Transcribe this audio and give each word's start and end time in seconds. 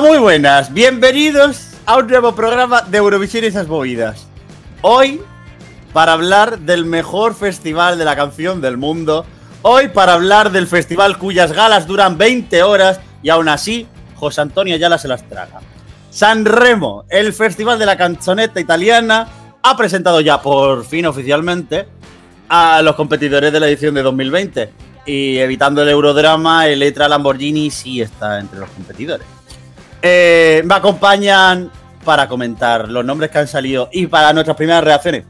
Muy 0.00 0.16
buenas. 0.16 0.72
Bienvenidos 0.72 1.72
a 1.84 1.98
un 1.98 2.06
nuevo 2.06 2.34
programa 2.34 2.80
de 2.80 2.96
Eurovisión 2.96 3.44
y 3.44 3.48
esas 3.48 3.68
movidas. 3.68 4.28
Hoy, 4.80 5.20
para 5.92 6.14
hablar 6.14 6.60
del 6.60 6.86
mejor 6.86 7.34
festival 7.34 7.98
de 7.98 8.06
la 8.06 8.16
canción 8.16 8.62
del 8.62 8.78
mundo. 8.78 9.26
Hoy, 9.60 9.88
para 9.88 10.14
hablar 10.14 10.52
del 10.52 10.66
festival 10.66 11.18
cuyas 11.18 11.52
galas 11.52 11.86
duran 11.86 12.16
20 12.16 12.62
horas 12.62 12.98
y 13.22 13.28
aún 13.28 13.50
así, 13.50 13.86
José 14.16 14.40
Antonio 14.40 14.74
Ayala 14.74 14.96
se 14.96 15.06
las 15.06 15.28
traga. 15.28 15.60
San 16.08 16.46
Remo, 16.46 17.04
el 17.10 17.34
festival 17.34 17.78
de 17.78 17.84
la 17.84 17.98
canzoneta 17.98 18.58
italiana, 18.58 19.28
ha 19.62 19.76
presentado 19.76 20.22
ya 20.22 20.40
por 20.40 20.86
fin 20.86 21.04
oficialmente 21.04 21.86
a 22.48 22.80
los 22.80 22.96
competidores 22.96 23.52
de 23.52 23.60
la 23.60 23.68
edición 23.68 23.94
de 23.94 24.02
2020. 24.02 24.72
Y 25.04 25.36
evitando 25.36 25.82
el 25.82 25.90
Eurodrama, 25.90 26.68
el 26.68 26.82
Etra 26.82 27.06
Lamborghini 27.06 27.70
sí 27.70 28.00
está 28.00 28.40
entre 28.40 28.60
los 28.60 28.70
competidores. 28.70 29.39
Eh, 30.02 30.62
me 30.64 30.74
acompañan 30.74 31.70
para 32.04 32.26
comentar 32.26 32.88
los 32.88 33.04
nombres 33.04 33.30
que 33.30 33.38
han 33.38 33.48
salido 33.48 33.88
y 33.92 34.06
para 34.06 34.32
nuestras 34.32 34.56
primeras 34.56 34.84
reacciones. 34.84 35.24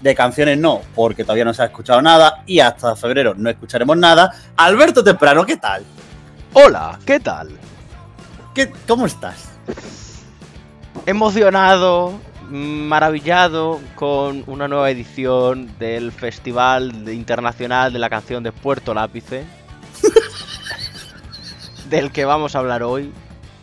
De 0.00 0.14
canciones 0.16 0.58
no, 0.58 0.80
porque 0.96 1.22
todavía 1.22 1.44
no 1.44 1.54
se 1.54 1.62
ha 1.62 1.66
escuchado 1.66 2.02
nada 2.02 2.42
y 2.44 2.58
hasta 2.58 2.96
febrero 2.96 3.34
no 3.36 3.48
escucharemos 3.50 3.96
nada. 3.96 4.32
Alberto 4.56 5.04
Temprano, 5.04 5.46
¿qué 5.46 5.56
tal? 5.56 5.84
Hola, 6.54 6.98
¿qué 7.06 7.20
tal? 7.20 7.50
¿Qué, 8.52 8.72
¿Cómo 8.86 9.06
estás? 9.06 9.52
Emocionado, 11.06 12.20
maravillado 12.50 13.80
con 13.94 14.44
una 14.46 14.68
nueva 14.68 14.90
edición 14.90 15.70
del 15.78 16.12
Festival 16.12 17.08
Internacional 17.08 17.92
de 17.92 17.98
la 17.98 18.10
Canción 18.10 18.42
de 18.42 18.52
Puerto 18.52 18.92
Lápice, 18.92 19.44
del 21.88 22.10
que 22.12 22.24
vamos 22.24 22.54
a 22.54 22.58
hablar 22.58 22.82
hoy. 22.82 23.12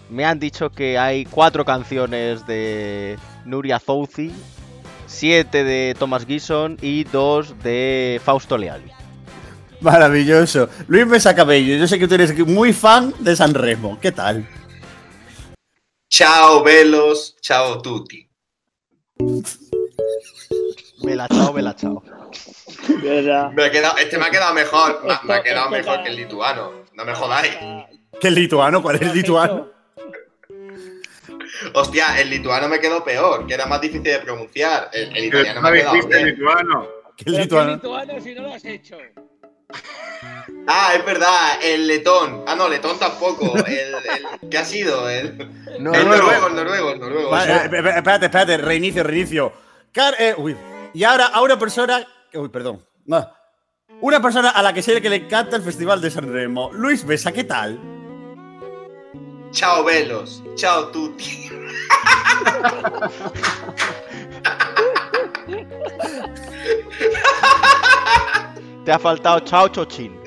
Me 0.10 0.26
han 0.26 0.40
dicho 0.40 0.72
que 0.72 0.98
hay 0.98 1.26
cuatro 1.26 1.64
canciones 1.64 2.46
de 2.48 3.18
Nuria 3.46 3.80
Zouzi, 3.80 4.32
siete 5.06 5.64
de 5.64 5.96
Thomas 5.98 6.26
Gison 6.26 6.78
y 6.82 7.04
dos 7.04 7.54
de 7.62 8.20
Fausto 8.24 8.58
Leali. 8.58 8.92
Maravilloso. 9.82 10.68
Luis 10.88 11.06
Mesa 11.06 11.36
Cabello, 11.36 11.76
yo 11.76 11.88
sé 11.88 12.00
que 12.00 12.08
tú 12.08 12.16
eres 12.16 12.36
muy 12.46 12.74
fan 12.74 13.14
de 13.20 13.36
San 13.36 13.54
Remo. 13.54 14.00
¿Qué 14.02 14.12
tal? 14.12 14.48
Chao, 16.10 16.64
Velos. 16.64 17.36
Chao, 17.40 17.82
Tutti. 17.82 18.28
Vela 21.04 21.28
chao, 21.30 21.54
vela 21.54 21.76
chao. 21.76 22.04
Me 23.54 23.64
ha 23.64 23.72
quedado, 23.72 23.98
este 23.98 24.18
me 24.18 24.26
ha 24.26 24.32
quedado 24.32 24.54
mejor. 24.54 25.04
Me, 25.06 25.14
me 25.24 25.34
ha 25.36 25.44
quedado 25.44 25.70
mejor 25.70 26.04
que 26.04 26.10
el 26.10 26.16
lituano. 26.16 26.72
No 26.94 27.06
me 27.06 27.14
jodáis. 27.14 27.56
¿Qué 28.20 28.28
el 28.28 28.36
lituano? 28.36 28.82
¿Cuál 28.82 28.96
es 28.98 29.02
el 29.04 29.14
lituano? 29.14 29.78
Hostia, 31.73 32.20
el 32.20 32.30
lituano 32.30 32.67
me 32.67 32.80
quedó 32.80 33.03
peor, 33.03 33.45
que 33.48 33.53
era 33.53 33.66
más 33.66 33.81
difícil 33.81 34.03
de 34.03 34.20
pronunciar. 34.20 34.89
El, 34.94 35.16
el 35.16 35.25
italiano 35.25 35.62
me 35.62 35.70
ha 35.70 35.73
quedado 35.73 35.94
dijiste 35.94 36.16
bien. 36.16 36.30
lituano? 36.36 36.88
¿Qué 37.17 37.23
el 37.28 37.38
lituano? 37.38 37.67
¿qué 37.70 37.73
lituano 37.75 38.22
si 38.22 38.36
no 38.36 38.42
lo 38.44 38.53
has 38.53 38.66
hecho? 38.66 38.98
Ah, 40.67 40.94
es 40.95 41.06
verdad, 41.06 41.59
el 41.64 41.88
letón. 41.88 42.44
Ah, 42.47 42.56
no, 42.56 42.67
letón 42.70 42.97
tampoco. 43.00 43.56
El, 43.67 43.94
el- 43.95 44.50
¿Qué 44.50 44.58
ha 44.58 44.66
sido? 44.66 45.09
El, 45.09 45.38
No, 45.80 45.94
el 45.94 46.06
no, 46.08 46.16
noruego, 46.16 46.47
el 46.47 46.56
noruego, 46.56 46.92
el 46.92 47.00
noruego. 47.00 47.30
Vale, 47.30 47.53
eh, 47.53 47.56
eh, 47.72 47.94
espérate, 47.97 48.25
espérate, 48.25 48.58
reinicio, 48.58 49.03
reinicio. 49.03 49.53
Car- 49.92 50.16
eh, 50.20 50.34
uy. 50.38 50.56
Y 50.94 51.03
ahora 51.03 51.28
a 51.28 51.42
una 51.42 51.58
persona. 51.58 52.06
Uy, 52.34 52.50
perdón. 52.50 52.84
Ah. 53.12 53.31
Una 54.02 54.22
persona 54.22 54.50
a 54.52 54.62
la 54.64 54.73
que 54.73 54.81
sé 54.81 55.00
que 55.02 55.09
le 55.09 55.17
encanta 55.17 55.56
el 55.56 55.62
Festival 55.62 56.02
de 56.02 56.09
San 56.12 56.31
Remo. 56.31 56.72
Luis 56.73 57.03
Mesa, 57.06 57.31
¿qué 57.31 57.44
tal? 57.44 57.80
Chao, 59.52 59.84
Velos. 59.84 60.42
Chao, 60.56 60.92
Tutti. 60.92 61.50
Te 68.86 68.92
ha 68.92 69.00
faltado 69.00 69.40
chao 69.42 69.68
chochín. 69.70 70.20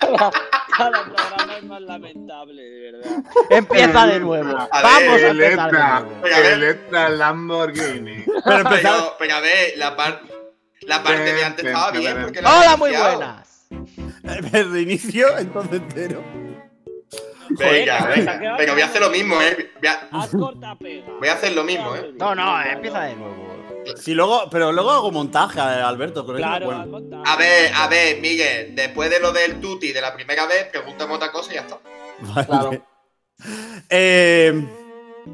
Cada, 0.00 0.30
cada 0.76 1.04
programa 1.04 1.56
es 1.58 1.64
más 1.64 1.80
lamentable, 1.82 2.62
de 2.62 2.92
verdad. 2.92 3.22
Empieza 3.50 4.06
de 4.06 4.20
nuevo. 4.20 4.56
A 4.58 4.82
Vamos 4.82 5.22
a 5.22 5.32
ver, 5.32 5.52
empezar 5.52 5.72
de 5.72 6.68
nuevo. 6.90 7.16
Lamborghini. 7.16 8.24
Pero 8.44 8.56
empezar. 8.58 8.82
Pero, 8.82 9.16
pero 9.18 9.34
a 9.36 9.40
ver, 9.40 9.72
la, 9.76 9.96
par- 9.96 10.22
la 10.82 11.02
parte 11.02 11.32
de 11.32 11.44
antes 11.44 11.64
estaba 11.64 11.90
bien. 11.92 12.22
porque 12.22 12.42
la 12.42 12.58
Hola, 12.58 12.76
muy 12.76 12.90
buenas. 12.90 13.66
reinicio, 14.52 15.38
entonces 15.38 15.80
entero. 15.80 16.22
Venga, 17.50 17.98
Joder, 18.00 18.16
venga. 18.16 18.56
Venga, 18.56 18.72
voy 18.72 18.82
a 18.82 18.86
hacer 18.86 19.00
lo 19.00 19.10
mismo, 19.10 19.40
eh. 19.40 19.70
Voy 19.80 19.88
a, 19.88 20.08
voy 21.18 21.28
a 21.28 21.32
hacer 21.32 21.52
lo 21.54 21.64
mismo, 21.64 21.94
eh. 21.94 22.12
No, 22.18 22.34
no, 22.34 22.62
empieza 22.62 23.00
de 23.02 23.16
nuevo. 23.16 23.46
Si 23.96 24.14
luego, 24.14 24.48
pero 24.50 24.72
luego 24.72 24.90
hago 24.90 25.12
montaje, 25.12 25.58
eh, 25.60 25.62
Alberto. 25.62 26.26
Con 26.26 26.36
eso, 26.36 26.44
Claro, 26.44 26.66
bueno. 26.66 27.22
A 27.24 27.36
ver, 27.36 27.70
a 27.72 27.86
ver, 27.86 28.20
Miguel, 28.20 28.74
después 28.74 29.10
de 29.10 29.20
lo 29.20 29.32
del 29.32 29.60
tutti 29.60 29.92
de 29.92 30.00
la 30.00 30.12
primera 30.12 30.46
vez, 30.46 30.64
pregúntame 30.72 31.14
otra 31.14 31.30
cosa 31.30 31.52
y 31.52 31.54
ya 31.54 31.60
está. 31.60 31.78
Vale. 32.20 32.46
Claro. 32.46 32.70
Eh, 33.90 34.66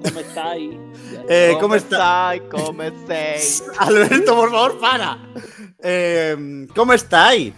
¿Cómo 0.04 0.20
estáis? 0.20 0.70
eh, 1.28 1.56
¿Cómo 1.60 1.74
está? 1.76 2.34
estáis? 2.34 2.42
¿Cómo 2.50 2.82
estáis? 2.82 3.64
Alberto, 3.78 4.36
por 4.36 4.50
favor, 4.50 4.78
para. 4.80 5.18
Eh, 5.82 6.66
¿Cómo 6.74 6.92
estáis? 6.92 7.54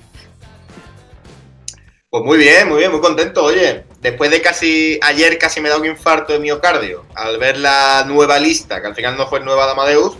Pues 2.11 2.23
muy 2.25 2.39
bien, 2.39 2.69
muy 2.69 2.79
bien, 2.79 2.93
muy 2.93 3.01
contento, 3.01 3.43
oye. 3.45 3.84
Después 4.05 4.31
de 4.31 4.43
casi, 4.43 5.01
ayer 5.01 5.39
casi 5.39 5.63
me 5.63 5.71
da 5.71 5.79
un 5.79 5.87
infarto 5.87 6.35
de 6.35 6.39
miocardio 6.39 7.07
al 7.15 7.39
ver 7.39 7.57
la 7.57 8.05
nueva 8.07 8.39
lista, 8.39 8.83
que 8.83 8.89
al 8.89 8.95
final 8.95 9.17
no 9.17 9.27
fue 9.27 9.41
nueva 9.41 9.65
de 9.65 9.73
Amadeus, 9.73 10.13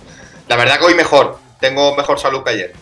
la 0.49 0.57
verdad 0.57 0.79
que 0.79 0.87
hoy 0.87 0.95
mejor, 0.95 1.39
tengo 1.61 1.95
mejor 1.95 2.19
salud 2.19 2.43
que 2.43 2.51
ayer. 2.51 2.73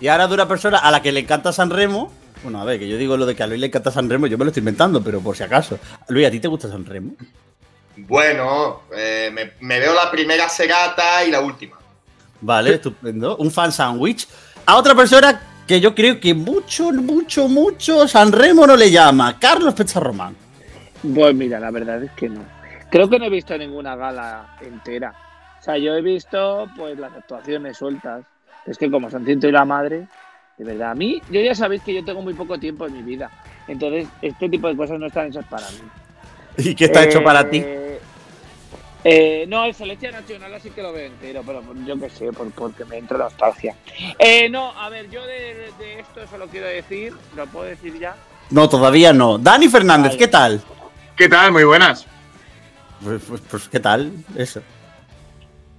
Y 0.00 0.08
ahora 0.08 0.28
de 0.28 0.34
una 0.34 0.46
persona 0.46 0.80
a 0.80 0.90
la 0.90 1.00
que 1.00 1.12
le 1.12 1.20
encanta 1.20 1.50
San 1.50 1.70
Remo. 1.70 2.12
Bueno, 2.42 2.60
a 2.60 2.64
ver, 2.66 2.78
que 2.78 2.86
yo 2.86 2.98
digo 2.98 3.16
lo 3.16 3.24
de 3.24 3.34
que 3.34 3.42
a 3.42 3.46
Luis 3.46 3.58
le 3.58 3.68
encanta 3.68 3.90
San 3.90 4.10
Remo, 4.10 4.26
yo 4.26 4.36
me 4.36 4.44
lo 4.44 4.50
estoy 4.50 4.60
inventando, 4.60 5.02
pero 5.02 5.22
por 5.22 5.34
si 5.34 5.44
acaso. 5.44 5.78
Luis, 6.08 6.26
¿a 6.26 6.30
ti 6.30 6.40
te 6.40 6.48
gusta 6.48 6.68
San 6.68 6.84
Remo? 6.84 7.12
Bueno, 7.96 8.82
eh, 8.94 9.30
me, 9.32 9.52
me 9.60 9.80
veo 9.80 9.94
la 9.94 10.10
primera 10.10 10.46
segata 10.50 11.24
y 11.24 11.30
la 11.30 11.40
última. 11.40 11.78
Vale, 12.42 12.74
estupendo. 12.74 13.38
Un 13.38 13.50
fan 13.50 13.72
sandwich. 13.72 14.28
A 14.66 14.76
otra 14.76 14.94
persona 14.94 15.51
que 15.72 15.80
yo 15.80 15.94
creo 15.94 16.20
que 16.20 16.34
mucho, 16.34 16.92
mucho, 16.92 17.48
mucho 17.48 18.06
San 18.06 18.30
Remo 18.30 18.66
no 18.66 18.76
le 18.76 18.90
llama. 18.90 19.38
Carlos 19.38 19.72
Pecharromán. 19.72 20.36
Pues 21.14 21.34
mira, 21.34 21.58
la 21.58 21.70
verdad 21.70 22.02
es 22.02 22.10
que 22.10 22.28
no. 22.28 22.42
Creo 22.90 23.08
que 23.08 23.18
no 23.18 23.24
he 23.24 23.30
visto 23.30 23.56
ninguna 23.56 23.96
gala 23.96 24.54
entera. 24.60 25.14
O 25.58 25.62
sea, 25.64 25.78
yo 25.78 25.94
he 25.94 26.02
visto 26.02 26.68
pues 26.76 26.98
las 26.98 27.10
actuaciones 27.14 27.78
sueltas. 27.78 28.22
Es 28.66 28.76
que 28.76 28.90
como 28.90 29.08
San 29.08 29.26
y 29.26 29.50
la 29.50 29.64
Madre, 29.64 30.08
de 30.58 30.64
verdad, 30.66 30.90
a 30.90 30.94
mí, 30.94 31.22
yo 31.30 31.40
ya 31.40 31.54
sabéis 31.54 31.80
que 31.82 31.94
yo 31.94 32.04
tengo 32.04 32.20
muy 32.20 32.34
poco 32.34 32.58
tiempo 32.58 32.86
en 32.86 32.92
mi 32.92 33.02
vida. 33.02 33.30
Entonces, 33.66 34.06
este 34.20 34.50
tipo 34.50 34.68
de 34.68 34.76
cosas 34.76 35.00
no 35.00 35.06
están 35.06 35.28
hechas 35.28 35.46
para 35.46 35.66
mí. 35.70 35.78
¿Y 36.58 36.74
qué 36.74 36.84
está 36.84 37.02
hecho 37.02 37.20
Eh, 37.20 37.24
para 37.24 37.48
ti? 37.48 37.64
Eh, 39.04 39.44
no, 39.48 39.64
el 39.64 39.74
Selección 39.74 40.12
Nacional 40.12 40.54
así 40.54 40.70
que 40.70 40.82
lo 40.82 40.92
veo 40.92 41.06
entero, 41.06 41.42
pero 41.44 41.62
yo 41.84 41.98
qué 41.98 42.08
sé, 42.10 42.32
por, 42.32 42.50
porque 42.52 42.84
me 42.84 42.98
entra 42.98 43.18
nostalgia. 43.18 43.76
Eh, 44.18 44.48
no, 44.48 44.70
a 44.80 44.88
ver, 44.88 45.10
yo 45.10 45.24
de, 45.26 45.70
de 45.78 46.00
esto 46.00 46.26
solo 46.30 46.46
quiero 46.48 46.66
decir, 46.66 47.12
¿lo 47.36 47.46
puedo 47.46 47.66
decir 47.66 47.98
ya? 47.98 48.14
No, 48.50 48.68
todavía 48.68 49.12
no. 49.12 49.38
Dani 49.38 49.68
Fernández, 49.68 50.10
Vale. 50.12 50.18
¿qué 50.18 50.28
tal? 50.28 50.62
¿Qué 51.16 51.28
tal? 51.28 51.52
Muy 51.52 51.64
buenas. 51.64 52.06
Pues, 53.02 53.22
pues- 53.28 53.40
pues, 53.50 53.68
¿qué 53.68 53.80
tal? 53.80 54.12
Eso. 54.36 54.62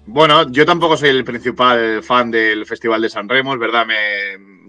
Bueno, 0.05 0.49
yo 0.51 0.65
tampoco 0.65 0.97
soy 0.97 1.09
el 1.09 1.23
principal 1.23 2.03
fan 2.03 2.29
del 2.29 2.65
Festival 2.65 3.01
de 3.01 3.09
San 3.09 3.29
Remo, 3.29 3.53
es 3.53 3.59
verdad, 3.59 3.85
me 3.85 3.95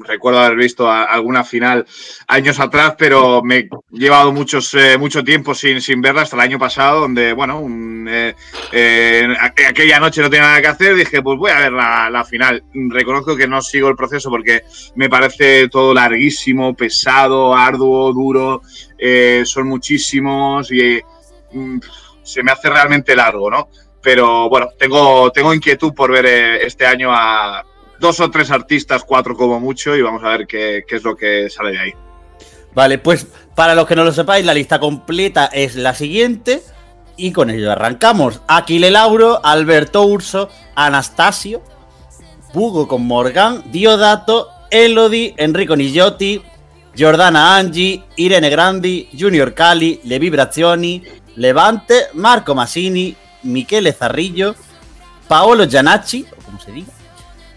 recuerdo 0.06 0.38
haber 0.38 0.56
visto 0.56 0.88
alguna 0.88 1.42
final 1.42 1.84
años 2.28 2.60
atrás, 2.60 2.94
pero 2.96 3.42
me 3.42 3.56
he 3.58 3.68
llevado 3.90 4.32
muchos, 4.32 4.72
eh, 4.74 4.96
mucho 4.96 5.24
tiempo 5.24 5.52
sin, 5.52 5.80
sin 5.80 6.00
verla 6.00 6.22
hasta 6.22 6.36
el 6.36 6.42
año 6.42 6.58
pasado, 6.60 7.00
donde, 7.00 7.32
bueno, 7.32 7.66
eh, 8.08 8.34
eh, 8.70 9.26
aqu- 9.40 9.70
aquella 9.70 9.98
noche 9.98 10.22
no 10.22 10.30
tenía 10.30 10.46
nada 10.46 10.60
que 10.62 10.68
hacer, 10.68 10.94
dije, 10.94 11.20
pues 11.20 11.36
voy 11.36 11.50
a 11.50 11.58
ver 11.58 11.72
la, 11.72 12.10
la 12.10 12.24
final. 12.24 12.62
Reconozco 12.72 13.36
que 13.36 13.48
no 13.48 13.60
sigo 13.60 13.88
el 13.88 13.96
proceso 13.96 14.30
porque 14.30 14.62
me 14.94 15.08
parece 15.08 15.68
todo 15.68 15.92
larguísimo, 15.94 16.74
pesado, 16.74 17.56
arduo, 17.56 18.12
duro, 18.12 18.62
eh, 18.98 19.42
son 19.46 19.66
muchísimos 19.68 20.70
y 20.70 21.00
mm, 21.52 21.78
se 22.22 22.42
me 22.44 22.52
hace 22.52 22.70
realmente 22.70 23.16
largo, 23.16 23.50
¿no? 23.50 23.68
Pero 24.04 24.50
bueno, 24.50 24.68
tengo, 24.78 25.32
tengo 25.32 25.54
inquietud 25.54 25.94
por 25.94 26.12
ver 26.12 26.26
eh, 26.26 26.66
este 26.66 26.86
año 26.86 27.10
a 27.10 27.64
dos 27.98 28.20
o 28.20 28.30
tres 28.30 28.50
artistas, 28.50 29.02
cuatro 29.02 29.34
como 29.34 29.58
mucho, 29.58 29.96
y 29.96 30.02
vamos 30.02 30.22
a 30.22 30.28
ver 30.28 30.46
qué, 30.46 30.84
es 30.86 31.02
lo 31.02 31.16
que 31.16 31.48
sale 31.48 31.72
de 31.72 31.78
ahí. 31.80 31.92
Vale, 32.74 32.98
pues 32.98 33.26
para 33.54 33.74
los 33.74 33.86
que 33.86 33.96
no 33.96 34.04
lo 34.04 34.12
sepáis, 34.12 34.44
la 34.44 34.52
lista 34.52 34.78
completa 34.78 35.46
es 35.46 35.74
la 35.74 35.94
siguiente. 35.94 36.62
Y 37.16 37.32
con 37.32 37.48
ello 37.48 37.70
arrancamos. 37.70 38.42
Aquile 38.48 38.90
Lauro, 38.90 39.40
Alberto 39.44 40.02
Urso, 40.02 40.50
Anastasio, 40.74 41.62
Bugo 42.52 42.88
con 42.88 43.06
Morgan, 43.06 43.62
Diodato, 43.70 44.48
Elodie, 44.70 45.32
Enrico 45.38 45.76
Nillotti, 45.76 46.42
Giordana 46.94 47.56
Angi, 47.56 48.02
Irene 48.16 48.50
Grandi, 48.50 49.08
Junior 49.16 49.54
Cali, 49.54 50.00
Le 50.04 50.18
Vibrazioni, 50.18 51.02
Levante, 51.36 52.08
Marco 52.14 52.54
Massini, 52.56 53.16
Michele 53.44 53.92
Zarrillo, 53.92 54.54
Paolo 55.28 55.64
Gianacci, 55.64 56.26
o 56.38 56.42
como 56.44 56.60
se 56.60 56.72
diga, 56.72 56.92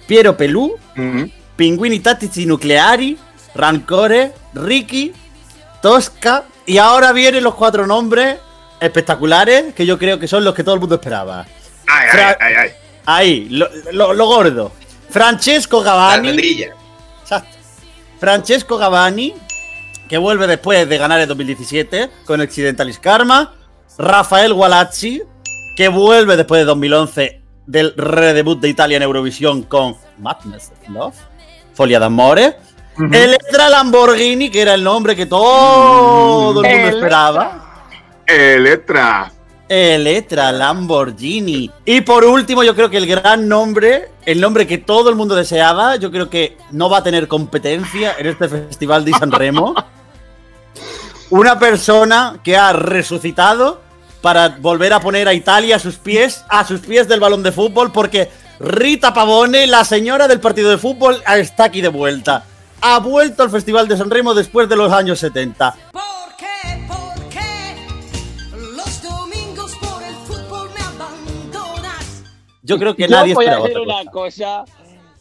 Piero 0.07 0.37
Pelù, 0.37 0.75
Ujú. 0.97 1.31
Pinguini 1.55 1.99
Tattici 1.99 2.45
Nucleari, 2.45 3.17
Rancore, 3.55 4.33
Ricky, 4.53 5.11
Tosca. 5.81 6.43
Y 6.65 6.77
ahora 6.77 7.11
vienen 7.13 7.43
los 7.43 7.55
cuatro 7.55 7.87
nombres 7.87 8.37
espectaculares 8.79 9.73
que 9.73 9.85
yo 9.85 9.97
creo 9.97 10.19
que 10.19 10.27
son 10.27 10.43
los 10.43 10.53
que 10.53 10.63
todo 10.63 10.75
el 10.75 10.79
mundo 10.81 10.95
esperaba. 10.95 11.45
Ay, 11.87 12.07
Fra- 12.11 12.37
ay, 12.39 12.53
ay. 12.57 12.69
Ahí, 13.05 13.47
lo, 13.49 13.67
lo- 13.91 14.13
lo 14.13 14.25
gordo. 14.27 14.71
Francesco 15.09 15.81
Gavani. 15.81 16.29
Exacto. 17.21 17.57
Francesco 18.19 18.77
Gavani, 18.77 19.33
que 20.09 20.17
vuelve 20.17 20.45
después 20.47 20.87
de 20.89 20.97
ganar 20.97 21.19
el 21.21 21.27
2017 21.27 22.09
con 22.25 22.41
Occidentalis 22.41 22.99
Karma. 22.99 23.53
Rafael 23.97 24.53
Gualazzi, 24.53 25.23
que 25.77 25.89
vuelve 25.89 26.35
después 26.35 26.59
de 26.59 26.65
2011 26.65 27.41
del 27.67 27.93
redebut 27.95 28.59
de 28.59 28.67
Italia 28.67 28.97
en 28.97 29.03
Eurovisión 29.03 29.61
con 29.61 29.95
Madness 30.17 30.71
Love, 30.89 31.13
Folia 31.75 31.99
d'Amore. 31.99 32.57
Ujú. 32.95 33.13
Electra 33.13 33.69
Lamborghini, 33.69 34.49
que 34.49 34.63
era 34.63 34.73
el 34.73 34.83
nombre 34.83 35.15
que 35.15 35.27
todo 35.27 36.63
el 36.63 36.73
mundo 36.73 36.97
esperaba. 36.97 37.85
Electra. 38.25 39.31
Electra 39.69 40.51
Lamborghini. 40.51 41.69
Y 41.85 42.01
por 42.01 42.25
último, 42.25 42.63
yo 42.63 42.73
creo 42.73 42.89
que 42.89 42.97
el 42.97 43.05
gran 43.05 43.47
nombre, 43.47 44.09
el 44.25 44.41
nombre 44.41 44.65
que 44.65 44.79
todo 44.79 45.11
el 45.11 45.15
mundo 45.15 45.35
deseaba, 45.35 45.97
yo 45.97 46.09
creo 46.09 46.27
que 46.27 46.57
no 46.71 46.89
va 46.89 46.97
a 46.97 47.03
tener 47.03 47.27
competencia 47.27 48.15
en 48.17 48.25
este 48.25 48.49
festival 48.49 49.05
de 49.05 49.11
San 49.11 49.31
Remo. 49.31 49.75
Una 51.29 51.59
persona 51.59 52.39
que 52.43 52.57
ha 52.57 52.73
resucitado 52.73 53.85
para 54.27 54.49
volver 54.49 54.91
a 54.91 54.99
poner 54.99 55.25
a 55.29 55.33
Italia 55.33 55.77
a 55.77 55.79
sus 55.79 55.95
pies, 55.95 56.43
a 56.49 56.65
sus 56.65 56.81
pies 56.81 57.07
del 57.07 57.21
balón 57.21 57.43
de 57.43 57.53
fútbol, 57.53 57.93
porque 57.93 58.29
Rita 58.59 59.13
Pavone, 59.13 59.67
la 59.67 59.85
señora 59.85 60.27
del 60.27 60.41
partido 60.41 60.69
de 60.69 60.77
fútbol, 60.77 61.23
está 61.25 61.63
aquí 61.63 61.79
de 61.79 61.87
vuelta. 61.87 62.43
Ha 62.81 62.99
vuelto 62.99 63.43
al 63.43 63.49
Festival 63.49 63.87
de 63.87 63.95
San 63.95 64.09
Remo 64.09 64.33
después 64.33 64.67
de 64.67 64.75
los 64.75 64.91
años 64.91 65.19
70. 65.19 65.73
¿Por 65.93 66.03
qué? 66.37 66.85
¿Por 66.89 67.29
qué? 67.29 67.77
Los 68.75 69.01
domingos 69.01 69.73
por 69.77 70.03
el 70.03 70.15
fútbol 70.15 70.71
me 70.75 70.83
abandonas. 70.83 72.23
Yo 72.63 72.77
creo 72.77 72.97
que 72.97 73.03
Yo 73.03 73.15
nadie 73.15 73.33
voy 73.33 73.45
a 73.45 73.61
una 73.61 74.11
cosa. 74.11 74.65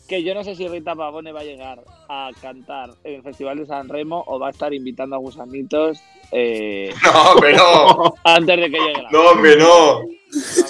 Que 0.06 0.22
yo 0.22 0.34
no 0.34 0.44
sé 0.44 0.54
si 0.54 0.68
Rita 0.68 0.94
Pavone 0.94 1.32
va 1.32 1.40
a 1.40 1.44
llegar 1.44 1.82
a 2.08 2.30
cantar 2.40 2.90
en 3.04 3.14
el 3.14 3.22
Festival 3.22 3.58
de 3.58 3.66
San 3.66 3.88
Remo 3.88 4.24
o 4.26 4.38
va 4.38 4.48
a 4.48 4.50
estar 4.50 4.72
invitando 4.72 5.16
a 5.16 5.18
gusanitos 5.18 6.00
eh, 6.32 6.92
No, 7.02 7.32
hombre, 7.32 7.52
no. 7.54 8.14
antes 8.24 8.56
de 8.56 8.70
que 8.70 8.78
llegue 8.78 9.02
la 9.02 9.10
No, 9.10 9.30
hombre, 9.30 9.56
no. 9.56 10.02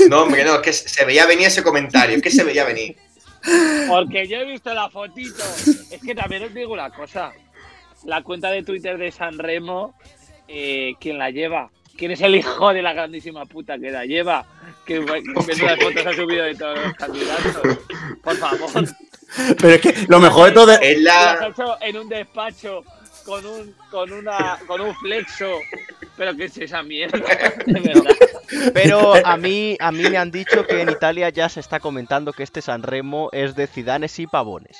No, 0.08 0.22
hombre, 0.22 0.44
no. 0.44 0.56
Es 0.56 0.60
que 0.60 0.72
se 0.72 1.04
veía 1.04 1.26
venir 1.26 1.46
ese 1.46 1.62
comentario. 1.62 2.16
Es 2.16 2.22
que 2.22 2.30
se 2.30 2.44
veía 2.44 2.64
venir. 2.64 2.96
Porque 3.88 4.26
yo 4.26 4.38
he 4.38 4.44
visto 4.44 4.72
la 4.74 4.90
fotito. 4.90 5.42
Es 5.90 6.00
que 6.04 6.14
también 6.14 6.44
os 6.44 6.54
digo 6.54 6.72
una 6.72 6.90
cosa. 6.90 7.32
La 8.04 8.22
cuenta 8.22 8.50
de 8.50 8.62
Twitter 8.62 8.98
de 8.98 9.10
San 9.10 9.38
Remo, 9.38 9.94
eh, 10.46 10.94
¿quién 11.00 11.18
la 11.18 11.30
lleva? 11.30 11.70
¿Quién 11.96 12.10
es 12.10 12.20
el 12.20 12.34
hijo 12.34 12.72
de 12.72 12.82
la 12.82 12.92
grandísima 12.92 13.46
puta 13.46 13.78
que 13.78 13.90
la 13.90 14.04
lleva? 14.04 14.44
Que 14.84 15.00
menudas 15.00 15.80
fotos 15.80 16.06
ha 16.06 16.12
subido 16.12 16.44
de 16.44 16.54
todos 16.54 16.78
los 16.78 16.94
candidatos. 16.94 17.78
Por 18.22 18.36
favor. 18.36 18.84
Pero 19.58 19.68
es 19.74 19.80
que 19.80 19.94
lo 20.08 20.18
mejor 20.20 20.48
de 20.48 20.52
todo 20.54 20.72
es 20.72 20.80
Es 20.82 21.00
la. 21.02 21.48
hecho 21.48 21.76
en 21.80 21.96
un 21.96 22.08
despacho 22.08 22.82
con 23.24 23.44
un, 23.44 23.74
con 23.90 24.12
una, 24.12 24.58
con 24.66 24.80
un 24.80 24.94
flexo. 24.96 25.50
Pero 26.16 26.36
¿qué 26.36 26.44
es 26.44 26.56
esa 26.58 26.82
mierda? 26.82 27.18
De 27.66 27.80
verdad. 27.80 28.14
Pero 28.72 29.14
a 29.26 29.36
mí, 29.36 29.76
a 29.80 29.90
mí 29.92 30.08
me 30.08 30.16
han 30.16 30.30
dicho 30.30 30.64
que 30.66 30.80
en 30.80 30.90
Italia 30.90 31.28
ya 31.30 31.48
se 31.48 31.60
está 31.60 31.80
comentando 31.80 32.32
que 32.32 32.44
este 32.44 32.62
San 32.62 32.82
Remo 32.82 33.28
es 33.32 33.56
de 33.56 33.66
Zidanes 33.66 34.18
y 34.20 34.26
Pavones. 34.26 34.78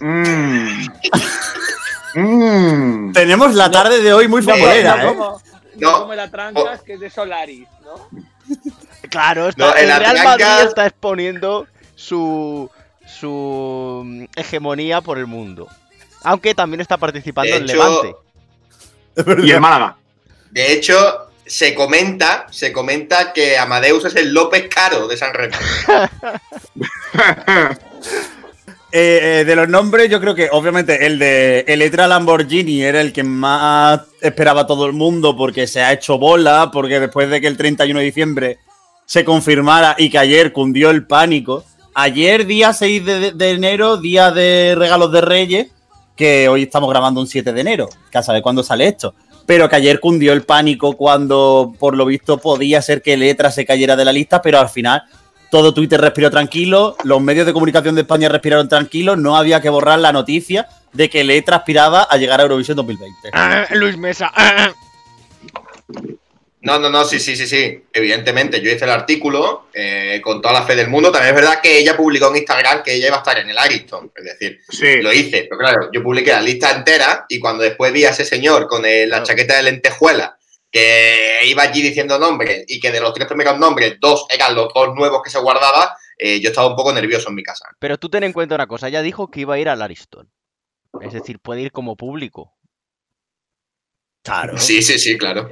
Mm. 0.00 0.86
Mm. 2.18 3.12
Tenemos 3.12 3.54
la 3.54 3.70
tarde 3.70 4.00
de 4.00 4.10
hoy 4.14 4.26
muy 4.26 4.40
No, 4.40 4.56
no 4.56 4.72
¿eh? 4.72 4.82
no 4.82 5.38
No. 5.74 6.00
como 6.00 6.14
la 6.14 6.30
trancas, 6.30 6.80
que 6.80 6.94
es 6.94 7.00
de 7.00 7.10
Solaris, 7.10 7.68
¿no? 7.84 8.08
Claro, 9.10 9.48
está, 9.50 9.66
No, 9.66 9.76
en 9.76 9.82
el 9.82 9.88
la 9.90 9.98
Real 9.98 10.24
Madrid 10.24 10.46
está 10.66 10.86
exponiendo 10.86 11.66
su, 11.94 12.70
su 13.06 14.02
mm, 14.04 14.24
hegemonía 14.36 15.00
por 15.00 15.18
el 15.18 15.26
mundo. 15.26 15.68
Aunque 16.24 16.54
también 16.54 16.80
está 16.80 16.96
participando 16.96 17.50
De 17.52 17.58
en 17.58 17.64
hecho- 17.64 17.74
Levante. 19.16 19.46
Y 19.46 19.50
el 19.50 19.60
Málaga. 19.60 19.96
De 20.50 20.72
hecho, 20.72 20.96
se 21.46 21.74
comenta, 21.74 22.46
se 22.50 22.72
comenta 22.72 23.32
que 23.32 23.56
Amadeus 23.56 24.04
es 24.06 24.16
el 24.16 24.32
López 24.34 24.68
Caro 24.68 25.06
de 25.08 25.16
San 25.16 25.32
Remo. 25.32 25.56
Eh, 28.92 29.40
eh, 29.40 29.44
de 29.44 29.56
los 29.56 29.68
nombres, 29.68 30.08
yo 30.08 30.20
creo 30.20 30.34
que 30.34 30.48
obviamente 30.50 31.04
el 31.06 31.18
de 31.18 31.64
Electra 31.68 32.06
Lamborghini 32.06 32.82
era 32.82 33.00
el 33.02 33.12
que 33.12 33.24
más 33.24 34.00
esperaba 34.22 34.66
todo 34.66 34.86
el 34.86 34.92
mundo 34.94 35.36
porque 35.36 35.66
se 35.66 35.82
ha 35.82 35.92
hecho 35.92 36.16
bola, 36.18 36.70
porque 36.72 37.00
después 37.00 37.28
de 37.28 37.40
que 37.40 37.46
el 37.48 37.58
31 37.58 37.98
de 37.98 38.04
diciembre 38.06 38.58
se 39.04 39.24
confirmara 39.24 39.96
y 39.98 40.08
que 40.08 40.18
ayer 40.18 40.50
cundió 40.52 40.88
el 40.90 41.04
pánico, 41.06 41.64
ayer 41.96 42.46
día 42.46 42.74
6 42.74 43.04
de, 43.04 43.50
enero, 43.50 43.96
día 43.96 44.30
de 44.30 44.74
regalos 44.76 45.10
de 45.10 45.22
Reyes, 45.22 45.68
que 46.14 46.46
hoy 46.48 46.64
estamos 46.64 46.90
grabando 46.90 47.20
un 47.20 47.26
7 47.26 47.52
de 47.54 47.60
enero, 47.60 47.88
que 48.10 48.18
a 48.18 48.22
saber 48.22 48.42
cuándo 48.42 48.62
sale 48.62 48.86
esto, 48.86 49.14
pero 49.46 49.68
que 49.68 49.76
ayer 49.76 49.98
cundió 49.98 50.34
el 50.34 50.42
pánico 50.42 50.94
cuando 50.94 51.72
por 51.78 51.96
lo 51.96 52.04
visto 52.04 52.36
podía 52.36 52.82
ser 52.82 53.00
que 53.00 53.14
Electra 53.14 53.50
se 53.50 53.64
cayera 53.64 53.96
de 53.96 54.04
la 54.04 54.12
lista, 54.12 54.42
pero 54.42 54.58
al 54.58 54.68
final 54.68 55.04
todo 55.50 55.72
Twitter 55.72 55.98
respiró 55.98 56.30
tranquilo, 56.30 56.96
los 57.02 57.22
medios 57.22 57.46
de 57.46 57.54
comunicación 57.54 57.94
de 57.94 58.02
España 58.02 58.28
respiraron 58.28 58.68
tranquilos, 58.68 59.16
no 59.16 59.36
había 59.36 59.62
que 59.62 59.70
borrar 59.70 59.98
la 59.98 60.12
noticia 60.12 60.68
de 60.92 61.08
que 61.08 61.24
Letra 61.24 61.56
aspiraba 61.56 62.02
a 62.02 62.16
llegar 62.18 62.40
a 62.40 62.42
Eurovisión 62.42 62.76
2020. 62.76 63.30
Luis 63.74 63.96
Mesa. 63.96 64.30
No, 66.66 66.78
no, 66.80 66.90
no, 66.90 67.04
sí, 67.04 67.20
sí, 67.20 67.36
sí, 67.36 67.46
sí. 67.46 67.84
Evidentemente, 67.92 68.60
yo 68.60 68.70
hice 68.70 68.84
el 68.84 68.90
artículo 68.90 69.68
eh, 69.72 70.20
con 70.22 70.42
toda 70.42 70.52
la 70.54 70.62
fe 70.66 70.74
del 70.74 70.88
mundo. 70.88 71.12
También 71.12 71.34
es 71.34 71.40
verdad 71.40 71.60
que 71.62 71.78
ella 71.78 71.96
publicó 71.96 72.28
en 72.28 72.36
Instagram 72.38 72.82
que 72.82 72.94
ella 72.94 73.06
iba 73.06 73.16
a 73.16 73.20
estar 73.20 73.38
en 73.38 73.48
el 73.50 73.56
Ariston. 73.56 74.10
Es 74.16 74.24
decir, 74.24 74.60
Sí. 74.68 75.00
lo 75.00 75.12
hice. 75.12 75.44
Pero 75.48 75.58
claro, 75.58 75.88
yo 75.92 76.02
publiqué 76.02 76.32
la 76.32 76.40
lista 76.42 76.72
entera 76.72 77.24
y 77.28 77.38
cuando 77.38 77.62
después 77.62 77.92
vi 77.92 78.04
a 78.04 78.10
ese 78.10 78.24
señor 78.24 78.66
con 78.66 78.84
el- 78.84 79.08
la 79.08 79.22
chaqueta 79.22 79.56
de 79.56 79.62
lentejuela 79.62 80.36
que 80.70 81.40
iba 81.46 81.62
allí 81.62 81.80
diciendo 81.82 82.18
nombres 82.18 82.64
y 82.66 82.80
que 82.80 82.90
de 82.90 83.00
los 83.00 83.14
tres 83.14 83.28
primeros 83.28 83.58
nombres, 83.58 83.96
dos 84.00 84.26
eran 84.28 84.54
los 84.54 84.72
dos 84.74 84.94
nuevos 84.94 85.22
que 85.22 85.30
se 85.30 85.38
guardaba, 85.38 85.96
eh, 86.18 86.40
yo 86.40 86.48
estaba 86.50 86.66
un 86.66 86.76
poco 86.76 86.92
nervioso 86.92 87.28
en 87.28 87.36
mi 87.36 87.42
casa. 87.44 87.66
Pero 87.78 87.96
tú 87.96 88.08
ten 88.08 88.24
en 88.24 88.32
cuenta 88.32 88.56
una 88.56 88.66
cosa, 88.66 88.88
ella 88.88 89.02
dijo 89.02 89.30
que 89.30 89.40
iba 89.40 89.54
a 89.54 89.58
ir 89.58 89.68
al 89.68 89.80
Ariston. 89.82 90.28
Es 91.00 91.12
decir, 91.12 91.38
puede 91.38 91.60
ir 91.60 91.70
como 91.72 91.94
público. 91.96 92.55
Claro. 94.26 94.58
Sí, 94.58 94.82
sí, 94.82 94.98
sí, 94.98 95.16
claro. 95.16 95.48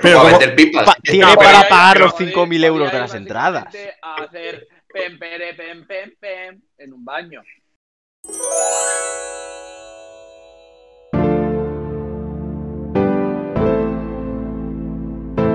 Pero 0.00 0.18
como- 0.20 0.30
vender 0.30 0.54
pipas. 0.54 0.84
pa- 0.86 0.96
tiene 1.02 1.26
No, 1.26 1.34
para 1.34 1.68
pagar 1.68 1.98
los 2.00 2.12
Joder, 2.12 2.28
5.000 2.28 2.64
euros 2.64 2.92
de 2.92 2.98
las 3.00 3.14
entradas. 3.14 3.64
A 4.00 4.14
hacer 4.22 4.68
pem, 4.92 5.18
pere, 5.18 5.54
pem, 5.54 5.84
pem, 5.86 6.14
pem 6.20 6.60
en 6.78 6.92
un 6.92 7.04
baño. 7.04 7.42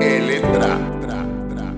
Electra, 0.02 0.78
tra, 1.02 1.26
tra. 1.50 1.74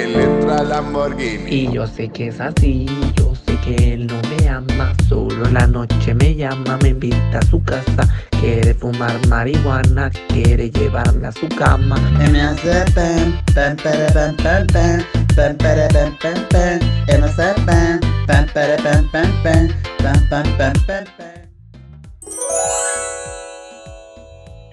Electra 0.00 0.62
Lamborghini. 0.62 1.50
Y 1.50 1.72
yo 1.72 1.86
sé 1.86 2.08
que 2.08 2.28
es 2.28 2.40
así, 2.40 2.86
yo 3.16 3.34
él 3.66 4.06
no 4.06 4.20
me 4.28 4.48
ama, 4.48 4.92
solo 5.08 5.48
la 5.50 5.66
noche 5.66 6.14
me 6.14 6.34
llama, 6.34 6.78
me 6.82 6.90
invita 6.90 7.38
a 7.38 7.42
su 7.42 7.62
casa, 7.62 8.08
quiere 8.40 8.74
fumar 8.74 9.14
marihuana, 9.28 10.10
quiere 10.28 10.70
llevarme 10.70 11.26
a 11.26 11.32
su 11.32 11.48
cama. 11.48 11.96
Y 12.24 12.30
me 12.30 12.40
hace 12.42 12.84
pem, 12.94 13.34
pere, 13.76 14.06
pem, 14.12 14.36
pem, 14.36 14.66
pem, 14.66 15.04
pem, 15.34 15.56
pere, 15.56 15.88
pem, 15.88 16.12
pem, 16.20 16.46
pem, 16.48 16.80
y 17.08 17.26
pem, 20.56 20.72
pem, 20.86 21.04
pere. 21.16 21.45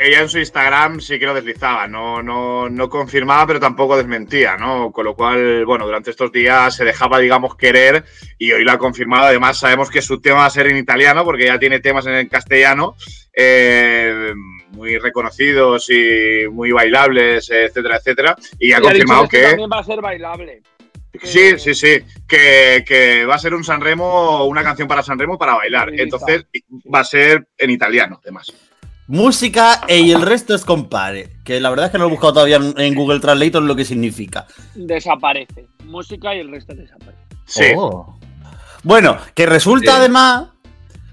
Ella 0.04 0.20
en 0.20 0.28
su 0.28 0.38
Instagram 0.38 1.00
sí 1.00 1.18
que 1.18 1.26
lo 1.26 1.34
deslizaba, 1.34 1.88
no, 1.88 2.22
no, 2.22 2.68
no 2.68 2.90
confirmaba, 2.90 3.48
pero 3.48 3.62
tampoco 3.62 3.96
desmentía, 3.96 4.58
¿no? 4.58 4.92
Con 4.92 5.06
lo 5.06 5.16
cual, 5.16 5.64
bueno, 5.66 5.86
durante 5.86 6.12
estos 6.12 6.30
días 6.30 6.76
se 6.76 6.84
dejaba, 6.84 7.20
digamos, 7.20 7.56
querer 7.56 8.04
y 8.38 8.52
hoy 8.52 8.66
lo 8.66 8.74
ha 8.74 8.78
confirmado. 8.78 9.28
Además, 9.28 9.60
sabemos 9.60 9.90
que 9.90 10.02
su 10.02 10.20
tema 10.20 10.40
va 10.40 10.48
a 10.48 10.50
ser 10.50 10.68
en 10.68 10.76
italiano, 10.76 11.24
porque 11.24 11.46
ya 11.46 11.58
tiene 11.58 11.80
temas 11.80 12.06
en 12.08 12.16
el 12.16 12.28
castellano, 12.28 12.98
eh, 13.32 14.34
muy 14.72 14.98
reconocidos 14.98 15.90
y 15.90 16.50
muy 16.52 16.74
bailables, 16.74 17.50
etcétera, 17.50 17.96
etcétera. 17.96 18.36
Y 18.60 18.74
ha 18.74 18.82
confirmado 18.82 19.30
que 19.30 19.38
que. 19.38 19.48
también 19.48 19.70
va 19.72 19.80
a 19.80 19.84
ser 19.86 20.02
bailable. 20.02 20.64
Sí, 21.22 21.58
sí, 21.58 21.74
sí. 21.74 22.00
Que, 22.28 22.84
que 22.86 23.24
va 23.26 23.36
a 23.36 23.40
ser 23.40 23.54
un 23.54 23.64
Sanremo, 23.64 24.44
una 24.48 24.64
canción 24.64 24.88
para 24.88 25.02
Sanremo 25.02 25.38
para 25.38 25.56
bailar. 25.56 25.94
Entonces 25.94 26.46
va 26.94 27.00
a 27.00 27.06
ser 27.06 27.48
en 27.58 27.70
italiano, 27.70 28.20
además. 28.22 28.52
Música 29.08 29.82
y 29.88 30.12
el 30.12 30.22
resto 30.22 30.56
es 30.56 30.64
compare. 30.64 31.30
Que 31.44 31.60
la 31.60 31.70
verdad 31.70 31.88
es 31.88 31.92
que 31.92 31.98
no 31.98 32.06
lo 32.06 32.10
he 32.10 32.12
buscado 32.12 32.34
todavía 32.34 32.60
en, 32.78 32.96
Google 32.96 33.20
Translator 33.20 33.62
lo 33.64 33.76
que 33.76 33.86
significa. 33.86 34.48
Desaparece. 34.76 35.68
Música 35.86 36.34
y 36.36 36.40
el 36.40 36.50
resto 36.52 36.74
desaparece. 36.74 37.18
Sí. 37.46 37.66
Oh. 37.76 38.18
Bueno, 38.84 39.18
que 39.36 39.46
resulta 39.46 39.92
Sí. 39.92 39.98
además, 39.98 40.50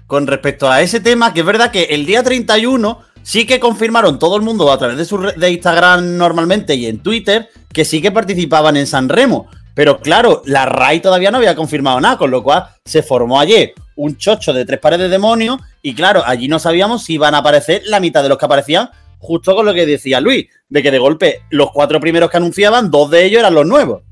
con 0.07 0.27
respecto 0.27 0.69
a 0.69 0.81
ese 0.81 0.99
tema, 0.99 1.33
que 1.33 1.41
es 1.41 1.45
verdad 1.45 1.71
que 1.71 1.83
el 1.83 2.05
día 2.05 2.23
31 2.23 2.99
sí 3.23 3.45
que 3.45 3.59
confirmaron 3.59 4.19
todo 4.19 4.35
el 4.35 4.41
mundo 4.41 4.71
a 4.71 4.77
través 4.77 4.97
de 4.97 5.05
su 5.05 5.17
de 5.17 5.51
Instagram 5.51 6.17
normalmente 6.17 6.75
y 6.75 6.87
en 6.87 6.99
Twitter 6.99 7.49
que 7.71 7.85
sí 7.85 8.01
que 8.01 8.11
participaban 8.11 8.77
en 8.77 8.87
San 8.87 9.09
Remo. 9.09 9.47
Pero 9.81 9.99
claro, 9.99 10.43
la 10.45 10.67
RAI 10.67 10.99
todavía 10.99 11.31
no 11.31 11.39
había 11.39 11.55
confirmado 11.55 11.99
nada, 11.99 12.15
con 12.15 12.29
lo 12.29 12.43
cual 12.43 12.67
se 12.85 13.01
formó 13.01 13.39
ayer 13.39 13.73
un 13.95 14.15
chocho 14.15 14.53
de 14.53 14.63
tres 14.63 14.79
pares 14.79 14.99
de 14.99 15.09
demonios 15.09 15.59
y 15.81 15.95
claro, 15.95 16.21
allí 16.23 16.47
no 16.47 16.59
sabíamos 16.59 17.03
si 17.03 17.15
iban 17.15 17.33
a 17.33 17.39
aparecer 17.39 17.81
la 17.85 17.99
mitad 17.99 18.21
de 18.21 18.29
los 18.29 18.37
que 18.37 18.45
aparecían, 18.45 18.91
justo 19.17 19.55
con 19.55 19.65
lo 19.65 19.73
que 19.73 19.87
decía 19.87 20.21
Luis, 20.21 20.45
de 20.69 20.83
que 20.83 20.91
de 20.91 20.99
golpe 20.99 21.41
los 21.49 21.71
cuatro 21.71 21.99
primeros 21.99 22.29
que 22.29 22.37
anunciaban, 22.37 22.91
dos 22.91 23.09
de 23.09 23.25
ellos 23.25 23.39
eran 23.39 23.55
los 23.55 23.65
nuevos, 23.65 24.03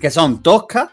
que 0.00 0.12
son 0.12 0.44
Tosca, 0.44 0.92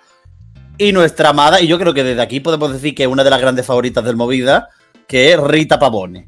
y 0.79 0.93
nuestra 0.93 1.29
amada, 1.29 1.62
y 1.62 1.67
yo 1.67 1.77
creo 1.77 1.93
que 1.93 2.03
desde 2.03 2.24
aquí 2.24 2.39
podemos 2.39 2.74
decir 2.74 2.95
que 2.95 3.03
es 3.03 3.09
una 3.09 3.24
de 3.24 3.29
las 3.29 3.39
grandes 3.39 3.67
favoritas 3.67 4.03
del 4.03 4.15
Movida, 4.15 4.69
que 5.07 5.31
es 5.31 5.39
Rita 5.39 5.77
Pavone. 5.77 6.27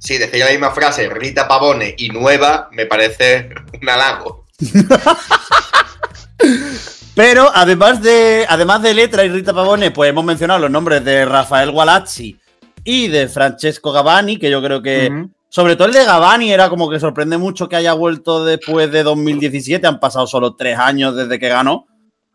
Sí, 0.00 0.18
decir 0.18 0.40
la 0.40 0.50
misma 0.50 0.72
frase, 0.72 1.08
Rita 1.08 1.46
Pavone 1.46 1.94
y 1.96 2.08
nueva, 2.08 2.68
me 2.72 2.86
parece 2.86 3.50
un 3.80 3.88
halago. 3.88 4.48
Pero 7.14 7.50
además 7.52 8.02
de, 8.02 8.46
además 8.48 8.82
de 8.82 8.94
Letra 8.94 9.24
y 9.24 9.28
Rita 9.28 9.52
Pavone, 9.52 9.90
pues 9.90 10.10
hemos 10.10 10.24
mencionado 10.24 10.60
los 10.60 10.70
nombres 10.70 11.04
de 11.04 11.24
Rafael 11.24 11.70
Gualazzi 11.70 12.38
y 12.84 13.08
de 13.08 13.28
Francesco 13.28 13.92
Gavani, 13.92 14.38
que 14.38 14.50
yo 14.50 14.62
creo 14.62 14.80
que, 14.80 15.26
sobre 15.48 15.76
todo 15.76 15.88
el 15.88 15.94
de 15.94 16.04
Gavani, 16.04 16.52
era 16.52 16.68
como 16.68 16.88
que 16.88 17.00
sorprende 17.00 17.36
mucho 17.36 17.68
que 17.68 17.76
haya 17.76 17.92
vuelto 17.92 18.44
después 18.44 18.90
de 18.90 19.02
2017. 19.02 19.86
Han 19.86 20.00
pasado 20.00 20.26
solo 20.26 20.54
tres 20.54 20.78
años 20.78 21.16
desde 21.16 21.38
que 21.38 21.48
ganó. 21.48 21.86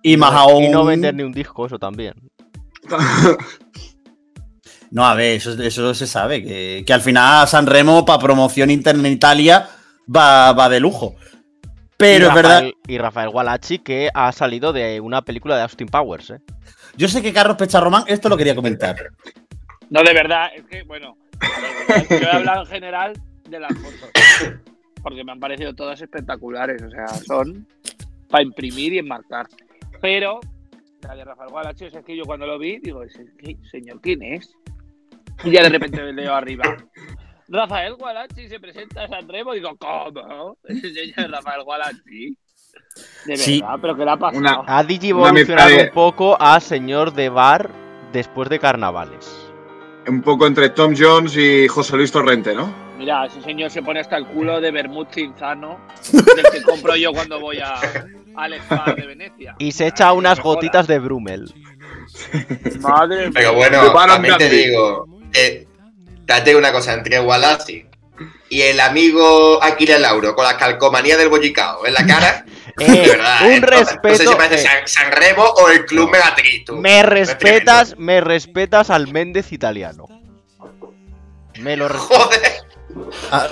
Y 0.04 0.18
más 0.18 0.34
aún. 0.34 0.64
Y 0.66 0.70
no 0.70 0.86
vender 0.86 1.16
ni 1.16 1.24
un 1.24 1.32
disco, 1.32 1.66
eso 1.66 1.80
también. 1.80 2.14
No, 4.92 5.06
a 5.06 5.14
ver, 5.14 5.36
eso, 5.36 5.62
eso 5.62 5.94
se 5.94 6.08
sabe, 6.08 6.42
que, 6.42 6.84
que 6.88 6.94
al 6.94 7.02
final 7.02 7.46
San 7.50 7.66
Remo 7.66 8.06
para 8.06 8.20
promoción 8.20 8.70
interna 8.72 9.06
en 9.08 9.14
Italia 9.16 9.68
va, 10.08 10.54
va 10.54 10.70
de 10.70 10.80
lujo. 10.80 11.16
Pero 11.98 12.26
y 12.26 12.28
es 12.30 12.34
verdad, 12.34 12.62
Rafael- 12.62 12.74
Y 12.88 12.98
Rafael 12.98 13.30
Gualachi, 13.30 13.80
que 13.80 14.10
ha 14.14 14.32
salido 14.32 14.74
de 14.74 15.00
una 15.00 15.22
película 15.22 15.56
de 15.56 15.62
Austin 15.64 15.88
Powers, 15.88 16.30
¿eh? 16.32 16.40
yo 16.98 17.08
sé 17.08 17.22
que 17.22 17.32
Carlos 17.34 17.58
Pecharromán 17.58 18.04
esto 18.08 18.28
lo 18.30 18.38
quería 18.38 18.56
comentar. 18.56 18.96
No, 19.90 20.04
de 20.04 20.14
verdad, 20.14 20.50
es 20.56 20.64
que, 20.66 20.84
bueno, 20.84 21.16
yo 22.10 22.16
he 22.18 22.32
hablado 22.32 22.62
en 22.64 22.68
general 22.68 23.14
de 23.50 23.60
las 23.60 23.74
fotos. 23.78 24.10
Porque 25.04 25.24
me 25.24 25.32
han 25.34 25.40
parecido 25.40 25.74
todas 25.76 26.02
espectaculares. 26.02 26.82
O 26.82 26.90
sea, 26.90 27.08
son 27.08 27.68
para 28.30 28.44
imprimir 28.44 28.94
y 28.94 28.98
enmarcar. 28.98 29.48
Pero, 30.02 30.40
la 31.02 31.16
de 31.16 31.24
Rafael 31.24 31.50
Gualachi, 31.52 31.86
es 31.86 31.94
que 32.04 32.18
yo 32.18 32.24
cuando 32.26 32.48
lo 32.48 32.58
vi, 32.58 32.80
digo, 32.80 33.04
"Ese- 33.04 33.28
¿qué- 33.38 33.58
señor, 33.70 34.02
¿quién 34.02 34.24
es? 34.24 34.52
Y 35.44 35.52
ya 35.52 35.62
de 35.62 35.70
repente 35.70 36.02
leo 36.12 36.34
arriba. 36.34 36.76
Rafael 37.48 37.96
Gualachi 37.96 38.48
se 38.50 38.60
presenta 38.60 39.04
a 39.04 39.08
San 39.08 39.28
Remo. 39.30 39.54
Digo, 39.54 39.76
¿cómo? 39.78 40.58
Ese 40.64 40.94
señor 40.94 41.30
Rafael 41.32 41.64
Gualachi. 41.64 42.38
De 43.26 43.38
Sí. 43.38 43.62
verdad, 43.62 43.78
pero 43.82 43.96
¿qué 43.98 44.06
le 44.06 44.12
ha 44.12 44.18
pasado? 44.18 44.40
Una- 44.40 44.62
Ha 44.68 44.84
digivolucionado 44.84 45.76
un 45.82 45.90
poco 45.94 46.38
a 46.42 46.60
señor 46.60 47.14
de 47.14 47.30
bar 47.30 47.70
después 48.12 48.50
de 48.50 48.60
carnavales. 48.60 49.52
Un 50.08 50.22
poco 50.22 50.46
entre 50.48 50.70
Tom 50.70 50.94
Jones 50.98 51.36
y 51.36 51.68
José 51.68 51.98
Luis 51.98 52.12
Torrente, 52.12 52.54
¿no? 52.54 52.72
Mira, 52.98 53.26
ese 53.26 53.42
señor 53.42 53.70
se 53.72 53.82
pone 53.82 54.00
hasta 54.00 54.18
el 54.18 54.26
culo 54.28 54.62
de 54.62 54.72
vermut 54.72 55.12
cinzano 55.12 55.80
del 56.12 56.46
que 56.52 56.62
compro 56.64 56.96
yo 56.96 57.12
cuando 57.12 57.40
voy 57.40 57.58
a, 57.60 57.74
al 58.36 58.54
spa 58.54 58.94
de 58.96 59.06
Venecia. 59.08 59.56
Y 59.60 59.72
se 59.72 59.88
echa 59.88 60.14
unas 60.14 60.40
gotitas 60.40 60.88
de 60.88 61.00
Brummel. 61.00 61.54
Madre 62.82 63.22
mía. 63.24 63.32
Pero 63.34 63.54
bueno, 63.56 63.92
también 64.08 64.38
te 64.38 64.50
digo, 64.50 65.08
eh, 65.34 65.68
date 66.26 66.56
una 66.56 66.72
cosa, 66.72 66.94
entre 66.94 67.20
Wallace 67.20 67.88
y 68.50 68.62
el 68.62 68.80
amigo 68.80 69.62
Aquiles 69.62 70.00
Lauro 70.00 70.36
con 70.36 70.46
la 70.46 70.56
calcomanía 70.58 71.18
del 71.18 71.30
bollicao 71.30 71.86
en 71.86 71.94
la 71.94 72.06
cara, 72.06 72.46
Eh, 72.78 72.92
de 72.92 73.08
verdad, 73.08 73.42
un 73.44 73.52
eh, 73.54 73.60
no- 73.62 73.68
No 73.68 73.78
sé 73.78 73.86
respeto. 74.02 74.32
si 74.32 74.36
parece 74.36 74.56
eh, 74.56 74.68
San, 74.68 74.88
San 74.88 75.12
Remo 75.14 75.44
o 75.44 75.70
el 75.70 75.86
Club 75.86 76.10
Megatrix, 76.12 76.66
tú. 76.66 76.76
me 76.76 77.04
respetas, 77.04 77.96
me 77.98 78.20
respetas 78.20 78.90
al 78.90 79.08
Méndez 79.08 79.54
italiano. 79.54 80.08
Me 81.60 81.78
lo 81.78 81.88
respetas. 81.88 82.18
Joder. 82.20 82.64
Ah, 83.32 83.48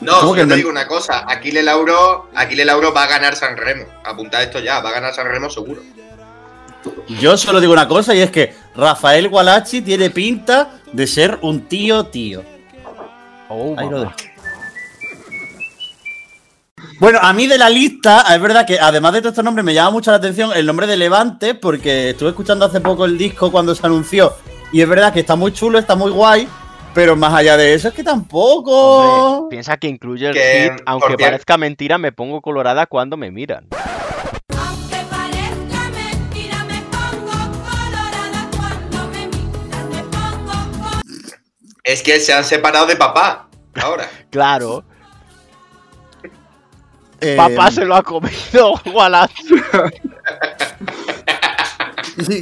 No, 0.00 0.20
¿Cómo 0.20 0.34
que 0.34 0.40
yo 0.42 0.48
te 0.48 0.54
digo 0.56 0.70
una 0.70 0.86
cosa, 0.86 1.24
Aquiles 1.28 1.64
Lauro, 1.64 2.30
Aquiles 2.36 2.64
Lauro 2.66 2.92
va 2.92 3.02
a 3.04 3.06
ganar 3.08 3.34
San 3.34 3.56
Remo. 3.56 3.84
Apuntad 4.04 4.42
esto 4.44 4.60
ya, 4.60 4.78
va 4.80 4.90
a 4.90 4.92
ganar 4.92 5.12
San 5.12 5.26
Remo 5.26 5.50
seguro. 5.50 5.82
Yo 7.08 7.36
solo 7.36 7.60
digo 7.60 7.72
una 7.72 7.88
cosa 7.88 8.14
y 8.14 8.20
es 8.20 8.30
que 8.30 8.54
Rafael 8.74 9.28
Gualachi 9.28 9.82
tiene 9.82 10.10
pinta 10.10 10.70
de 10.92 11.06
ser 11.06 11.38
un 11.42 11.62
tío 11.62 12.04
tío. 12.06 12.42
Oh, 13.48 13.74
Ahí 13.76 13.88
lo 13.88 13.98
mamá. 13.98 14.14
dejo. 14.16 14.32
Bueno, 16.98 17.18
a 17.20 17.32
mí 17.32 17.46
de 17.46 17.58
la 17.58 17.68
lista, 17.68 18.24
es 18.34 18.40
verdad 18.40 18.64
que 18.66 18.78
además 18.78 19.12
de 19.12 19.20
todos 19.20 19.32
estos 19.32 19.44
nombres 19.44 19.64
me 19.64 19.74
llama 19.74 19.90
mucho 19.90 20.10
la 20.10 20.18
atención 20.18 20.50
el 20.54 20.64
nombre 20.66 20.86
de 20.86 20.96
Levante, 20.96 21.54
porque 21.54 22.10
estuve 22.10 22.30
escuchando 22.30 22.64
hace 22.64 22.80
poco 22.80 23.04
el 23.04 23.18
disco 23.18 23.50
cuando 23.50 23.74
se 23.74 23.84
anunció. 23.84 24.32
Y 24.72 24.80
es 24.80 24.88
verdad 24.88 25.12
que 25.12 25.20
está 25.20 25.34
muy 25.36 25.52
chulo, 25.52 25.78
está 25.78 25.96
muy 25.96 26.10
guay, 26.12 26.46
pero 26.94 27.16
más 27.16 27.34
allá 27.34 27.56
de 27.56 27.74
eso 27.74 27.88
es 27.88 27.94
que 27.94 28.04
tampoco. 28.04 28.72
Hombre, 29.38 29.56
piensa 29.56 29.76
que 29.76 29.88
incluye 29.88 30.28
el 30.28 30.34
Que, 30.34 30.70
hit, 30.72 30.82
aunque 30.86 31.16
parezca 31.18 31.58
mentira, 31.58 31.98
me 31.98 32.12
pongo 32.12 32.40
colorada 32.40 32.86
cuando 32.86 33.16
me 33.16 33.30
miran. 33.30 33.66
Es 41.84 42.02
que 42.02 42.20
se 42.20 42.32
han 42.32 42.44
separado 42.44 42.86
de 42.86 42.96
papá. 42.96 43.48
Ahora. 43.74 44.08
Claro, 44.30 44.84
Eh, 47.20 47.36
papá 47.36 47.70
se 47.70 47.84
lo 47.84 47.94
ha 47.94 48.02
comido, 48.02 48.74
Wallace. 48.92 49.34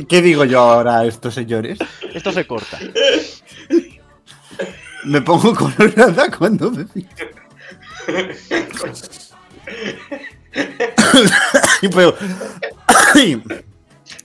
¿Qué 0.09 0.23
digo 0.23 0.45
yo 0.45 0.61
ahora 0.61 1.01
a 1.01 1.05
estos 1.05 1.35
señores? 1.35 1.79
Esto 2.15 2.33
se 2.33 2.47
corta. 2.47 2.79
Me 5.05 5.21
pongo 5.21 5.55
colorada 5.77 6.31
cuando 6.31 6.71
me 6.71 6.87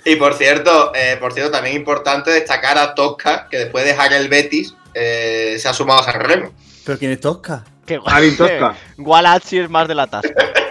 Y 0.05 0.15
por 0.15 0.33
cierto, 0.35 0.93
eh, 0.95 1.17
por 1.19 1.33
cierto, 1.33 1.51
también 1.51 1.75
importante 1.75 2.31
destacar 2.31 2.77
a 2.77 2.93
Tosca, 2.95 3.47
que 3.49 3.57
después 3.57 3.83
de 3.83 3.91
dejar 3.91 4.13
el 4.13 4.29
Betis, 4.29 4.75
eh, 4.95 5.57
se 5.59 5.67
ha 5.67 5.73
sumado 5.73 5.99
a 5.99 6.03
San 6.03 6.19
Remo. 6.21 6.51
¿Pero 6.85 6.97
quién 6.97 7.11
es 7.11 7.19
Tosca? 7.19 7.63
Que 7.85 7.99
Tosca. 8.37 8.75
Gualazzi 8.97 9.59
es 9.59 9.69
más 9.69 9.87
de 9.87 9.95
la 9.95 10.07
tasca. 10.07 10.33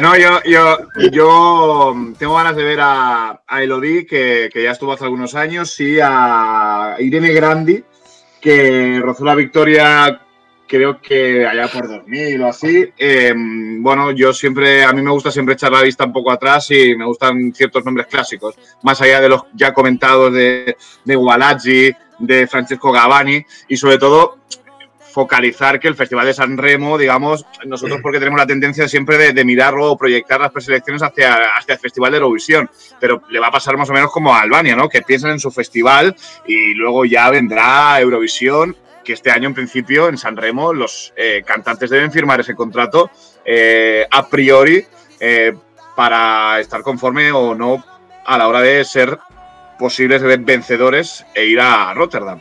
No, 0.00 0.16
yo, 0.16 0.40
yo, 0.44 0.78
yo 1.10 1.94
tengo 2.18 2.36
ganas 2.36 2.54
de 2.54 2.62
ver 2.62 2.78
a, 2.80 3.42
a 3.46 3.62
Elodie, 3.62 4.06
que, 4.06 4.48
que 4.52 4.62
ya 4.62 4.70
estuvo 4.70 4.92
hace 4.92 5.04
algunos 5.04 5.34
años, 5.34 5.78
y 5.80 5.98
a 6.00 6.94
Irene 7.00 7.32
Grandi, 7.32 7.82
que 8.40 9.00
rozó 9.02 9.24
la 9.24 9.34
victoria, 9.34 10.20
creo 10.66 11.00
que 11.00 11.46
allá 11.46 11.68
por 11.68 11.88
2000 11.88 12.42
o 12.42 12.48
así. 12.48 12.92
Eh, 12.98 13.32
bueno, 13.78 14.12
yo 14.12 14.32
siempre, 14.32 14.84
a 14.84 14.92
mí 14.92 15.02
me 15.02 15.10
gusta 15.10 15.30
siempre 15.30 15.54
echar 15.54 15.72
la 15.72 15.82
vista 15.82 16.04
un 16.04 16.12
poco 16.12 16.30
atrás 16.30 16.70
y 16.70 16.94
me 16.96 17.04
gustan 17.04 17.52
ciertos 17.54 17.84
nombres 17.84 18.06
clásicos, 18.06 18.56
más 18.82 19.00
allá 19.00 19.20
de 19.20 19.28
los 19.28 19.42
ya 19.54 19.72
comentados 19.72 20.32
de, 20.32 20.76
de 21.04 21.16
de 22.18 22.46
Francesco 22.46 22.92
Gavani, 22.92 23.44
y 23.68 23.76
sobre 23.76 23.98
todo 23.98 24.38
focalizar 25.14 25.78
que 25.78 25.86
el 25.86 25.94
Festival 25.94 26.26
de 26.26 26.34
San 26.34 26.58
Remo, 26.58 26.98
digamos, 26.98 27.46
nosotros 27.66 28.00
porque 28.02 28.18
tenemos 28.18 28.36
la 28.36 28.48
tendencia 28.48 28.88
siempre 28.88 29.32
de, 29.32 29.44
mirarlo 29.44 29.92
o 29.92 29.96
proyectar 29.96 30.40
las 30.40 30.50
preselecciones 30.50 31.04
hacia, 31.04 31.36
hacia 31.56 31.74
el 31.74 31.78
Festival 31.78 32.10
de 32.10 32.18
Eurovisión, 32.18 32.68
pero 32.98 33.22
le 33.30 33.38
va 33.38 33.46
a 33.46 33.52
pasar 33.52 33.76
más 33.76 33.88
o 33.88 33.92
menos 33.92 34.10
como 34.10 34.34
a 34.34 34.40
Albania, 34.40 34.74
¿no? 34.74 34.88
Que 34.88 35.02
piensan 35.02 35.30
en 35.30 35.38
su 35.38 35.52
festival 35.52 36.16
y 36.48 36.74
luego 36.74 37.04
ya 37.04 37.30
vendrá 37.30 38.00
Eurovisión, 38.00 38.76
que 39.04 39.12
este 39.12 39.30
año 39.30 39.46
en 39.46 39.54
principio 39.54 40.08
en 40.08 40.18
San 40.18 40.36
Remo 40.36 40.72
los 40.72 41.12
eh, 41.16 41.44
cantantes 41.46 41.90
deben 41.90 42.10
firmar 42.10 42.40
ese 42.40 42.56
contrato 42.56 43.08
eh, 43.44 44.04
a 44.10 44.26
priori 44.26 44.84
eh, 45.20 45.54
para 45.94 46.58
estar 46.58 46.82
conforme 46.82 47.30
o 47.30 47.54
no 47.54 47.84
a 48.26 48.36
la 48.36 48.48
hora 48.48 48.60
de 48.60 48.84
ser 48.84 49.16
posibles 49.84 50.22
vencedores 50.46 51.26
e 51.34 51.44
ir 51.44 51.60
a 51.60 51.92
Rotterdam. 51.92 52.40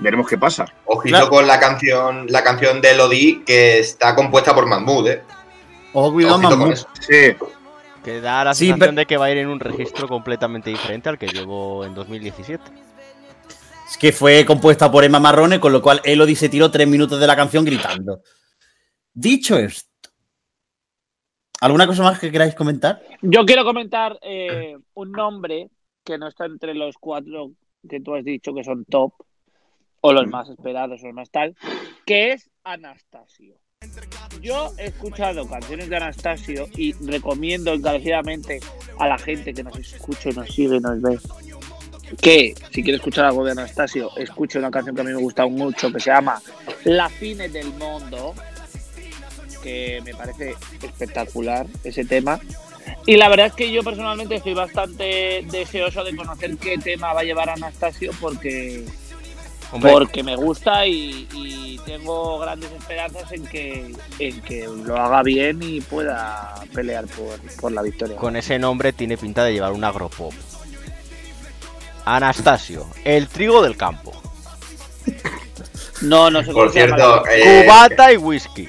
Veremos 0.00 0.26
qué 0.28 0.36
pasa. 0.36 0.64
Ojito 0.84 1.14
Claro. 1.16 1.30
con 1.30 1.46
la 1.46 1.60
canción, 1.60 2.26
la 2.28 2.42
canción 2.42 2.80
de 2.80 2.90
Elodie, 2.90 3.44
que 3.44 3.78
está 3.78 4.16
compuesta 4.16 4.52
por 4.52 4.66
Mahmoud, 4.66 5.06
¿eh? 5.08 5.22
Ojo, 5.92 6.12
cuidado, 6.14 6.34
con 6.42 6.42
Mamut. 6.58 6.72
eso. 6.72 6.88
Sí, 7.00 7.36
Que 8.02 8.20
da 8.20 8.42
la 8.42 8.52
Sí, 8.52 8.66
sensación 8.66 8.80
pero- 8.80 8.92
de 9.00 9.06
que 9.06 9.16
va 9.16 9.26
a 9.26 9.30
ir 9.30 9.38
en 9.38 9.46
un 9.46 9.60
registro 9.60 10.08
completamente 10.08 10.70
diferente 10.70 11.08
al 11.08 11.18
que 11.18 11.28
llevó 11.28 11.84
en 11.84 11.94
2017. 11.94 12.64
Es 13.88 13.96
que 13.96 14.10
fue 14.10 14.44
compuesta 14.44 14.90
por 14.90 15.04
Emma 15.04 15.20
Marrone, 15.20 15.60
con 15.60 15.70
lo 15.72 15.80
cual 15.80 16.00
Elodie 16.02 16.34
se 16.34 16.48
tiró 16.48 16.68
tres 16.68 16.88
minutos 16.88 17.20
de 17.20 17.28
la 17.28 17.36
canción 17.36 17.64
gritando. 17.64 18.22
Dicho 19.14 19.56
esto, 19.56 19.88
¿alguna 21.60 21.86
cosa 21.86 22.02
más 22.02 22.18
que 22.18 22.32
queráis 22.32 22.56
comentar? 22.56 23.00
Yo 23.20 23.44
quiero 23.46 23.62
comentar 23.62 24.18
eh, 24.22 24.74
un 24.94 25.12
nombre 25.12 25.68
que 26.04 26.18
no 26.18 26.28
está 26.28 26.46
entre 26.46 26.74
los 26.74 26.96
cuatro 26.98 27.52
que 27.88 28.00
tú 28.00 28.14
has 28.14 28.24
dicho 28.24 28.54
que 28.54 28.64
son 28.64 28.84
top, 28.84 29.12
o 30.00 30.12
los 30.12 30.26
más 30.28 30.48
esperados 30.48 31.02
o 31.02 31.06
los 31.06 31.14
más 31.14 31.30
tal, 31.30 31.56
que 32.04 32.32
es 32.32 32.50
Anastasio. 32.64 33.56
Yo 34.40 34.72
he 34.78 34.86
escuchado 34.86 35.46
canciones 35.48 35.88
de 35.88 35.96
Anastasio 35.96 36.66
y 36.76 36.92
recomiendo 37.04 37.72
encarecidamente 37.72 38.60
a 38.98 39.08
la 39.08 39.18
gente 39.18 39.52
que 39.52 39.64
nos 39.64 39.76
escuche, 39.78 40.32
nos 40.32 40.48
sigue, 40.48 40.80
nos 40.80 41.00
ve, 41.00 41.18
que 42.20 42.54
si 42.70 42.82
quiere 42.82 42.96
escuchar 42.96 43.24
algo 43.26 43.44
de 43.44 43.52
Anastasio, 43.52 44.10
escuche 44.16 44.58
una 44.58 44.70
canción 44.70 44.94
que 44.94 45.02
a 45.02 45.04
mí 45.04 45.12
me 45.12 45.20
gusta 45.20 45.46
mucho 45.46 45.92
que 45.92 46.00
se 46.00 46.10
llama 46.10 46.40
La 46.84 47.08
fine 47.08 47.48
del 47.48 47.68
mundo, 47.74 48.34
que 49.62 50.00
me 50.04 50.14
parece 50.14 50.54
espectacular 50.82 51.66
ese 51.84 52.04
tema. 52.04 52.40
Y 53.06 53.16
la 53.16 53.28
verdad 53.28 53.46
es 53.46 53.52
que 53.54 53.72
yo 53.72 53.82
personalmente 53.82 54.36
estoy 54.36 54.54
bastante 54.54 55.44
deseoso 55.50 56.04
de 56.04 56.14
conocer 56.14 56.56
qué 56.56 56.78
tema 56.78 57.12
va 57.12 57.20
a 57.20 57.24
llevar 57.24 57.50
Anastasio 57.50 58.12
porque, 58.20 58.84
Hombre, 59.72 59.92
porque 59.92 60.22
me 60.22 60.36
gusta 60.36 60.86
y, 60.86 61.26
y 61.32 61.80
tengo 61.84 62.38
grandes 62.38 62.70
esperanzas 62.70 63.32
en 63.32 63.46
que, 63.46 63.92
en 64.20 64.40
que 64.42 64.68
lo 64.68 64.96
haga 64.96 65.22
bien 65.22 65.60
y 65.62 65.80
pueda 65.80 66.54
pelear 66.72 67.06
por, 67.06 67.40
por 67.60 67.72
la 67.72 67.82
victoria. 67.82 68.16
con 68.16 68.36
ese 68.36 68.58
nombre 68.58 68.92
tiene 68.92 69.16
pinta 69.16 69.44
de 69.44 69.54
llevar 69.54 69.72
un 69.72 69.82
agropop. 69.82 70.32
Anastasio, 72.04 72.86
el 73.04 73.28
trigo 73.28 73.62
del 73.62 73.76
campo. 73.76 74.12
No, 76.02 76.30
no 76.30 76.40
sé 76.40 76.46
cómo 76.46 76.64
Por 76.64 76.72
se 76.72 76.80
llama 76.80 76.96
cierto, 76.96 77.24
eh, 77.30 77.62
Cubata 77.64 78.12
y 78.12 78.16
whisky. 78.16 78.68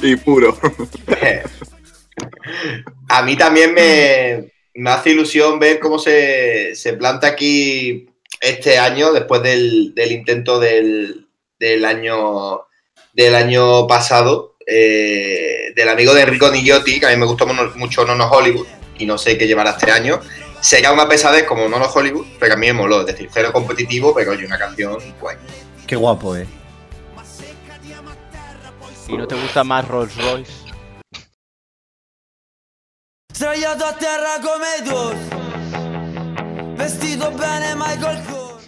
y 0.02 0.16
puro. 0.16 0.56
a 3.08 3.22
mí 3.22 3.36
también 3.36 3.74
me, 3.74 4.52
me 4.74 4.90
hace 4.90 5.10
ilusión 5.10 5.58
ver 5.58 5.78
cómo 5.80 5.98
se, 5.98 6.74
se 6.74 6.92
planta 6.94 7.26
aquí 7.26 8.06
este 8.40 8.78
año, 8.78 9.12
después 9.12 9.42
del, 9.42 9.94
del 9.94 10.12
intento 10.12 10.58
del, 10.60 11.26
del 11.58 11.84
año 11.84 12.64
del 13.12 13.34
año 13.34 13.86
pasado, 13.88 14.54
eh, 14.64 15.72
del 15.74 15.88
amigo 15.88 16.14
de 16.14 16.22
Enrico 16.22 16.50
Nigiotti, 16.50 17.00
que 17.00 17.06
a 17.06 17.10
mí 17.10 17.16
me 17.16 17.26
gustó 17.26 17.46
mucho 17.74 18.04
Nono 18.04 18.30
Hollywood, 18.30 18.66
y 18.96 19.06
no 19.06 19.18
sé 19.18 19.36
qué 19.36 19.48
llevará 19.48 19.70
este 19.70 19.90
año. 19.90 20.20
Será 20.60 20.92
una 20.92 21.08
pesadez 21.08 21.42
como 21.44 21.68
Nono 21.68 21.86
Hollywood, 21.86 22.26
pero 22.38 22.54
a 22.54 22.56
mí 22.56 22.68
me 22.68 22.74
moló, 22.74 23.00
es 23.00 23.06
decir, 23.06 23.28
cero 23.32 23.50
competitivo, 23.52 24.14
pero 24.14 24.30
oye, 24.32 24.46
una 24.46 24.58
canción 24.58 24.98
guay. 25.20 25.36
Qué 25.84 25.96
guapo, 25.96 26.36
eh. 26.36 26.46
¿Y 29.08 29.16
no 29.16 29.26
te 29.26 29.34
gusta 29.34 29.64
más 29.64 29.88
Rolls 29.88 30.14
Royce? 30.16 30.52
Sdraiato 33.38 33.86
a 33.86 33.92
terra 33.96 34.40
come 34.42 34.66
Dawes 34.84 35.16
Vestito 36.76 37.30
bene 37.30 37.76
Michael 37.76 38.20
Kors 38.24 38.64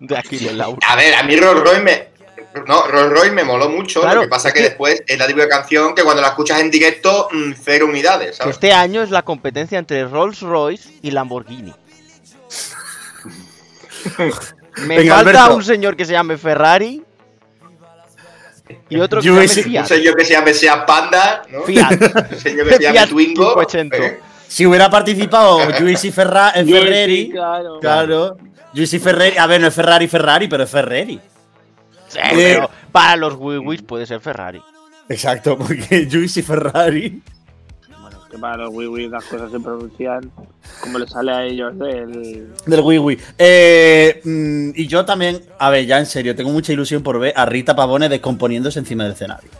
De 0.00 0.16
aquí 0.16 0.38
de 0.38 0.54
Laura. 0.54 0.78
A 0.88 0.96
ver, 0.96 1.14
a 1.14 1.22
mí 1.24 1.36
Rolls 1.36 1.60
Royce 1.62 1.80
me. 1.82 2.08
No, 2.66 2.86
Rolls 2.86 3.12
Royce 3.12 3.32
me 3.32 3.44
moló 3.44 3.68
mucho. 3.68 4.00
Claro, 4.00 4.20
lo 4.20 4.22
que 4.22 4.28
pasa 4.28 4.48
es 4.48 4.54
que 4.54 4.60
que- 4.60 4.68
después 4.70 5.02
es 5.06 5.18
la 5.18 5.26
típica 5.26 5.46
canción 5.46 5.94
que 5.94 6.02
cuando 6.04 6.22
la 6.22 6.28
escuchas 6.28 6.58
en 6.60 6.70
directo, 6.70 7.28
mm, 7.30 7.52
cero 7.62 7.84
unidades, 7.86 8.38
este 8.46 8.72
año 8.72 9.02
es 9.02 9.10
la 9.10 9.20
competencia 9.22 9.78
entre 9.78 10.06
Rolls 10.06 10.40
Royce 10.40 10.88
y 11.02 11.10
Lamborghini. 11.10 11.74
Me 14.86 14.96
Venga, 14.96 15.16
falta 15.16 15.30
Alberto. 15.44 15.56
un 15.56 15.64
señor 15.64 15.96
que 15.98 16.06
se 16.06 16.12
llame 16.12 16.38
Ferrari 16.38 17.04
y 18.88 18.98
otro 19.00 19.20
que 19.20 19.26
Yo 19.26 19.32
se 19.34 19.36
llame 19.36 19.44
ese- 19.46 19.60
Un 19.60 19.66
Fiat. 19.70 19.84
señor 19.86 20.16
que 20.16 20.24
se 20.24 20.32
llame 20.32 20.54
Sea 20.54 20.86
Panda, 20.86 21.42
¿no? 21.50 21.62
Fiat. 21.62 21.90
Un 22.32 22.38
señor 22.38 22.68
que 22.68 22.76
se 22.76 22.82
llame 22.82 22.98
Fiat 22.98 23.08
Twingo. 23.08 23.44
580. 23.54 23.96
¿eh? 23.96 24.20
Si 24.48 24.66
hubiera 24.66 24.90
participado 24.90 25.58
Luisi 25.80 26.10
Ferra 26.12 26.52
sí, 26.54 26.70
Ferrari, 26.72 27.30
claro. 27.30 27.78
claro. 27.80 28.36
Luisi 28.74 28.98
Ferrari, 28.98 29.36
a 29.38 29.46
ver, 29.46 29.60
no 29.60 29.66
es 29.68 29.74
Ferrari 29.74 30.08
Ferrari, 30.08 30.48
pero 30.48 30.64
es 30.64 30.70
Ferrari. 30.70 31.20
Sí, 32.08 32.18
pero 32.34 32.70
para 32.90 33.16
los 33.16 33.34
Wiwis 33.38 33.82
puede 33.82 34.04
ser 34.06 34.20
Ferrari. 34.20 34.62
Exacto, 35.08 35.56
porque 35.58 36.06
Luisi 36.10 36.42
Ferrari. 36.42 37.22
Que 38.32 38.38
para 38.38 38.56
los 38.56 38.70
Wii 38.72 39.10
las 39.10 39.24
cosas 39.26 39.52
se 39.52 39.60
pronuncian 39.60 40.32
como 40.80 40.98
le 40.98 41.06
sale 41.06 41.32
a 41.32 41.44
ellos 41.44 41.78
del. 41.78 42.54
Del 42.64 42.80
Wii 42.80 42.98
Wii. 42.98 43.20
Eh, 43.36 44.22
mm, 44.24 44.70
y 44.74 44.86
yo 44.86 45.04
también, 45.04 45.42
a 45.58 45.68
ver, 45.68 45.84
ya 45.84 45.98
en 45.98 46.06
serio, 46.06 46.34
tengo 46.34 46.50
mucha 46.50 46.72
ilusión 46.72 47.02
por 47.02 47.18
ver 47.18 47.34
a 47.36 47.44
Rita 47.44 47.76
Pavone 47.76 48.08
descomponiéndose 48.08 48.78
encima 48.78 49.04
del 49.04 49.12
escenario. 49.12 49.50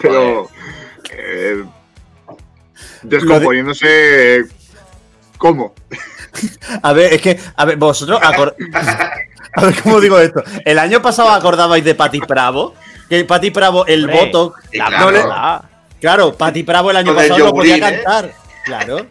Pero. 0.00 0.48
eh, 1.10 1.64
descomponiéndose. 3.02 4.46
¿Cómo? 5.36 5.74
A 6.82 6.92
ver, 6.94 7.12
es 7.12 7.20
que, 7.20 7.38
a 7.56 7.64
ver, 7.66 7.76
vosotros. 7.76 8.20
a 8.22 9.64
ver, 9.64 9.82
¿cómo 9.82 10.00
digo 10.00 10.18
esto? 10.18 10.42
El 10.64 10.78
año 10.78 11.02
pasado 11.02 11.28
acordabais 11.28 11.84
de 11.84 11.94
Pati 11.94 12.20
Bravo. 12.20 12.74
Que 13.10 13.22
Pati 13.24 13.50
Bravo, 13.50 13.86
el 13.86 14.06
voto. 14.06 14.54
Sí, 14.70 14.78
La 14.78 14.86
claro. 14.86 15.75
Claro, 16.00 16.34
Pati 16.36 16.62
Bravo 16.62 16.90
el 16.90 16.96
año 16.98 17.14
Con 17.14 17.22
el 17.22 17.28
pasado 17.28 17.46
no 17.46 17.52
podía 17.54 17.76
¿eh? 17.76 17.80
cantar. 17.80 18.32
Claro. 18.64 19.06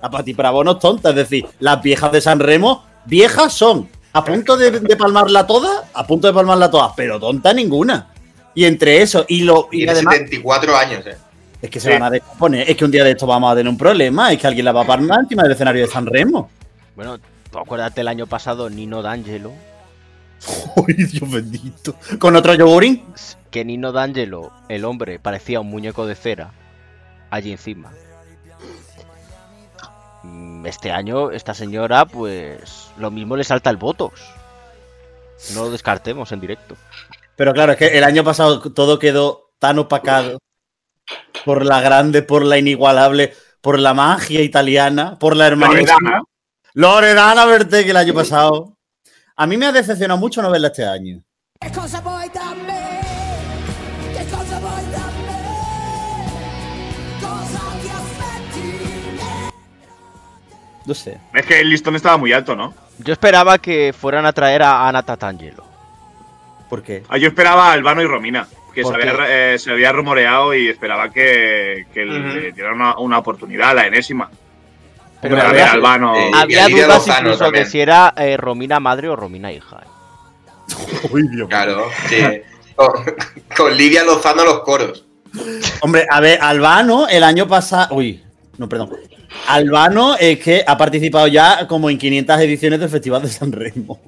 A 0.00 0.10
Pati 0.10 0.32
Bravo 0.32 0.62
no 0.64 0.72
es 0.72 0.78
tonta. 0.78 1.10
Es 1.10 1.16
decir, 1.16 1.46
las 1.58 1.82
viejas 1.82 2.12
de 2.12 2.20
San 2.20 2.38
Remo, 2.40 2.84
viejas 3.04 3.52
son. 3.52 3.88
A 4.12 4.24
punto 4.24 4.56
de, 4.56 4.70
de 4.70 4.96
palmarla 4.96 5.46
toda, 5.46 5.84
a 5.92 6.06
punto 6.06 6.26
de 6.28 6.32
palmarla 6.32 6.70
todas, 6.70 6.92
pero 6.96 7.20
tonta 7.20 7.52
ninguna. 7.52 8.08
Y 8.54 8.64
entre 8.64 9.02
eso 9.02 9.24
y 9.28 9.42
lo. 9.42 9.68
Y 9.70 9.78
Tiene 9.78 9.92
además. 9.92 10.14
74 10.14 10.76
años, 10.76 11.06
¿eh? 11.06 11.16
Es 11.60 11.70
que 11.70 11.80
se 11.80 11.88
Sí. 11.88 11.92
van 11.94 12.04
a 12.04 12.10
descomponer. 12.10 12.70
Es 12.70 12.76
que 12.76 12.84
un 12.84 12.90
día 12.90 13.04
de 13.04 13.10
esto 13.10 13.26
vamos 13.26 13.52
a 13.52 13.56
tener 13.56 13.68
un 13.68 13.76
problema. 13.78 14.32
Es 14.32 14.38
que 14.38 14.46
alguien 14.46 14.64
la 14.64 14.72
va 14.72 14.82
a 14.82 14.86
palmar 14.86 15.20
encima 15.20 15.42
del 15.42 15.52
escenario 15.52 15.82
de 15.82 15.88
San 15.92 16.06
Remo. 16.06 16.50
Bueno, 16.96 17.18
tú 17.50 17.58
acuérdate 17.58 18.00
el 18.00 18.08
año 18.08 18.26
pasado 18.26 18.70
Nino 18.70 19.02
D'Angelo. 19.02 19.52
¡Ay, 20.88 20.94
Dios 20.94 21.30
bendito! 21.30 21.96
Con 22.18 22.34
otro 22.36 22.54
yogurín. 22.54 23.04
Que 23.50 23.64
Nino 23.64 23.92
D'Angelo, 23.92 24.52
el 24.68 24.84
hombre, 24.84 25.18
parecía 25.18 25.60
un 25.60 25.68
muñeco 25.70 26.06
de 26.06 26.14
cera 26.14 26.52
allí 27.30 27.52
encima. 27.52 27.92
Mm, 30.22 30.66
Este 30.66 30.90
año, 30.90 31.30
esta 31.30 31.54
señora, 31.54 32.04
pues 32.06 32.90
lo 32.98 33.10
mismo 33.10 33.36
le 33.36 33.44
salta 33.44 33.70
el 33.70 33.76
votos. 33.76 34.12
No 35.54 35.64
lo 35.64 35.70
descartemos 35.70 36.32
en 36.32 36.40
directo. 36.40 36.76
Pero 37.36 37.52
claro, 37.52 37.72
es 37.72 37.78
que 37.78 37.96
el 37.96 38.04
año 38.04 38.24
pasado 38.24 38.60
todo 38.72 38.98
quedó 38.98 39.50
tan 39.58 39.78
opacado 39.78 40.38
por 41.44 41.64
la 41.64 41.80
grande, 41.80 42.22
por 42.22 42.44
la 42.44 42.58
inigualable, 42.58 43.32
por 43.60 43.78
la 43.78 43.94
magia 43.94 44.42
italiana, 44.42 45.18
por 45.18 45.36
la 45.36 45.46
hermanía. 45.46 45.94
Loredana. 45.94 46.22
Loredana 46.74 47.44
Verte, 47.46 47.84
que 47.84 47.90
el 47.90 47.96
año 47.96 48.14
pasado. 48.14 48.76
A 49.36 49.46
mí 49.46 49.56
me 49.56 49.66
ha 49.66 49.72
decepcionado 49.72 50.18
mucho 50.18 50.42
no 50.42 50.50
verla 50.50 50.68
este 50.68 50.84
año. 50.84 51.22
Che 51.60 51.70
cosa 51.72 52.00
vuoi 52.00 52.28
No 60.88 60.94
sé. 60.94 61.18
Es 61.34 61.44
que 61.44 61.60
el 61.60 61.68
listón 61.68 61.96
estaba 61.96 62.16
muy 62.16 62.32
alto, 62.32 62.56
¿no? 62.56 62.72
Yo 63.00 63.12
esperaba 63.12 63.58
que 63.58 63.92
fueran 63.92 64.24
a 64.24 64.32
traer 64.32 64.62
a 64.62 64.88
Ana 64.88 65.02
Tatangelo. 65.02 65.62
¿Por 66.70 66.82
qué? 66.82 67.02
Ah, 67.10 67.18
yo 67.18 67.28
esperaba 67.28 67.68
a 67.68 67.72
Albano 67.72 68.00
y 68.00 68.06
Romina, 68.06 68.48
que 68.74 68.82
se 68.82 68.90
¿Por 68.90 68.94
había, 69.06 69.52
eh, 69.52 69.58
se 69.58 69.70
había 69.70 69.92
rumoreado 69.92 70.54
y 70.54 70.66
esperaba 70.68 71.10
que, 71.12 71.84
que 71.92 72.04
Ujú. 72.06 72.12
le 72.38 72.52
dieran 72.52 72.76
una, 72.76 72.96
una 72.98 73.18
oportunidad, 73.18 73.74
la 73.74 73.86
enésima. 73.86 74.30
Pero 75.20 75.36
a 75.36 75.40
había, 75.50 75.64
ver, 75.64 75.68
Albano. 75.74 76.16
eh, 76.16 76.30
había 76.34 76.68
dudas 76.68 77.06
incluso 77.06 77.38
también. 77.44 77.64
de 77.64 77.70
si 77.70 77.80
era 77.80 78.14
eh, 78.16 78.38
Romina 78.38 78.80
madre 78.80 79.10
o 79.10 79.16
Romina 79.16 79.52
hija. 79.52 79.82
Uy, 81.10 81.28
Dios. 81.28 81.50
Claro, 81.50 81.84
sí. 82.08 82.22
con, 82.74 82.88
con 83.54 83.76
Lidia 83.76 84.04
Lozano 84.04 84.42
los 84.42 84.60
coros. 84.60 85.04
Hombre, 85.82 86.06
a 86.10 86.20
ver, 86.20 86.38
Albano 86.40 87.08
el 87.08 87.24
año 87.24 87.46
pasado. 87.46 87.94
Uy, 87.94 88.24
no, 88.56 88.66
perdón. 88.70 88.96
Albano 89.48 90.14
es 90.16 90.38
que 90.40 90.62
ha 90.66 90.76
participado 90.76 91.26
ya 91.26 91.66
como 91.66 91.88
en 91.88 91.96
500 91.96 92.38
ediciones 92.40 92.80
del 92.80 92.90
Festival 92.90 93.22
de 93.22 93.28
San 93.28 93.50
Remo. 93.50 93.98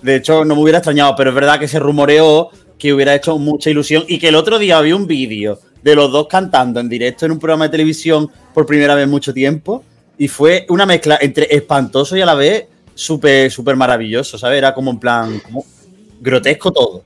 De 0.00 0.14
hecho, 0.14 0.44
no 0.44 0.54
me 0.54 0.62
hubiera 0.62 0.78
extrañado, 0.78 1.16
pero 1.16 1.30
es 1.30 1.34
verdad 1.34 1.58
que 1.58 1.66
se 1.66 1.80
rumoreó 1.80 2.50
que 2.78 2.92
hubiera 2.92 3.12
hecho 3.12 3.38
mucha 3.38 3.70
ilusión 3.70 4.04
y 4.06 4.20
que 4.20 4.28
el 4.28 4.36
otro 4.36 4.60
día 4.60 4.78
había 4.78 4.94
un 4.94 5.08
vídeo 5.08 5.58
de 5.82 5.96
los 5.96 6.12
dos 6.12 6.28
cantando 6.28 6.78
en 6.78 6.88
directo 6.88 7.26
en 7.26 7.32
un 7.32 7.40
programa 7.40 7.64
de 7.64 7.70
televisión 7.70 8.30
por 8.54 8.66
primera 8.66 8.94
vez 8.94 9.04
en 9.04 9.10
mucho 9.10 9.34
tiempo 9.34 9.82
y 10.16 10.28
fue 10.28 10.64
una 10.68 10.86
mezcla 10.86 11.18
entre 11.20 11.48
espantoso 11.50 12.16
y 12.16 12.20
a 12.20 12.26
la 12.26 12.34
vez 12.34 12.66
súper, 12.94 13.50
súper 13.50 13.74
maravilloso, 13.74 14.38
¿sabes? 14.38 14.58
Era 14.58 14.72
como 14.72 14.92
en 14.92 15.00
plan, 15.00 15.40
como 15.40 15.64
grotesco 16.20 16.72
todo. 16.72 17.02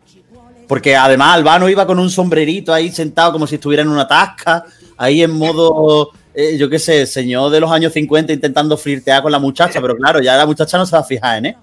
Porque 0.69 0.95
además 0.95 1.37
Albano 1.37 1.71
iba 1.71 1.87
con 1.87 1.99
un 1.99 2.11
sombrerito 2.11 2.75
ahí 2.75 2.93
sentado 2.93 3.33
como 3.33 3.47
si 3.47 3.55
estuviera 3.55 3.83
en 3.83 3.89
una 3.89 4.07
tasca. 4.07 4.65
ahí 4.99 5.23
en 5.23 5.31
modo, 5.31 6.11
eh, 6.41 6.57
yo 6.59 6.71
qué 6.71 6.79
sé, 6.79 7.07
señor 7.07 7.51
de 7.51 7.61
los 7.61 7.71
años 7.71 7.93
50 7.93 8.33
intentando 8.33 8.77
flirtear 8.77 9.23
con 9.23 9.33
la 9.33 9.39
muchacha, 9.39 9.81
pero 9.81 9.97
claro, 9.97 10.21
ya 10.21 10.37
la 10.37 10.47
muchacha 10.47 10.79
no 10.79 10.87
se 10.87 10.97
va 10.97 11.03
a 11.03 11.05
fijar 11.05 11.39
en, 11.39 11.47
¿eh? 11.47 11.57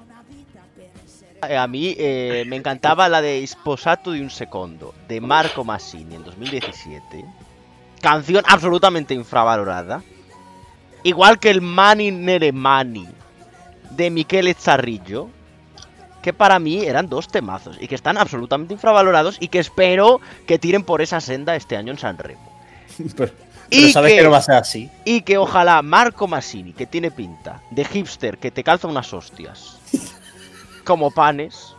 Eh, 1.47 1.57
A 1.57 1.67
mí 1.67 1.95
eh, 1.97 2.43
me 2.47 2.55
encantaba 2.55 3.07
la 3.09 3.21
de 3.21 3.45
Sposato 3.45 4.11
de 4.11 4.21
un 4.21 4.29
secondo, 4.29 4.93
de 5.07 5.21
Marco 5.21 5.63
Massini 5.63 6.15
en 6.15 6.23
2017. 6.23 7.25
Canción 8.01 8.43
absolutamente 8.47 9.13
infravalorada. 9.13 10.03
Igual 11.03 11.39
que 11.39 11.49
el 11.49 11.61
Mani 11.61 12.11
Nere 12.11 12.51
Mani 12.51 13.07
de 13.91 14.09
Michele 14.09 14.53
Zarrillo. 14.53 15.29
Que 16.21 16.33
para 16.33 16.59
mí 16.59 16.83
eran 16.83 17.07
dos 17.07 17.29
temazos 17.29 17.77
y 17.79 17.87
que 17.87 17.95
están 17.95 18.17
absolutamente 18.17 18.73
infravalorados 18.73 19.37
y 19.39 19.47
que 19.47 19.59
espero 19.59 20.19
que 20.45 20.59
tiren 20.59 20.83
por 20.83 21.01
esa 21.01 21.21
senda 21.21 21.55
este 21.55 21.77
año 21.77 21.91
en 21.93 21.99
Sanremo. 21.99 22.51
Pero, 23.69 23.81
Y 23.81 23.81
pero 23.81 23.93
sabes 23.93 24.11
que- 24.11 24.17
que 24.17 24.23
no 24.23 24.31
va 24.31 24.37
a 24.37 24.41
ser 24.41 24.55
así. 24.55 24.89
Y 25.05 25.21
que 25.21 25.37
ojalá 25.37 25.81
Marco 25.81 26.27
Massini, 26.27 26.73
que 26.73 26.85
tiene 26.85 27.11
pinta 27.11 27.61
de 27.71 27.83
hipster 27.85 28.37
que 28.37 28.51
te 28.51 28.63
calza 28.63 28.87
unas 28.87 29.13
hostias 29.13 29.77
como 30.85 31.11
panes, 31.11 31.75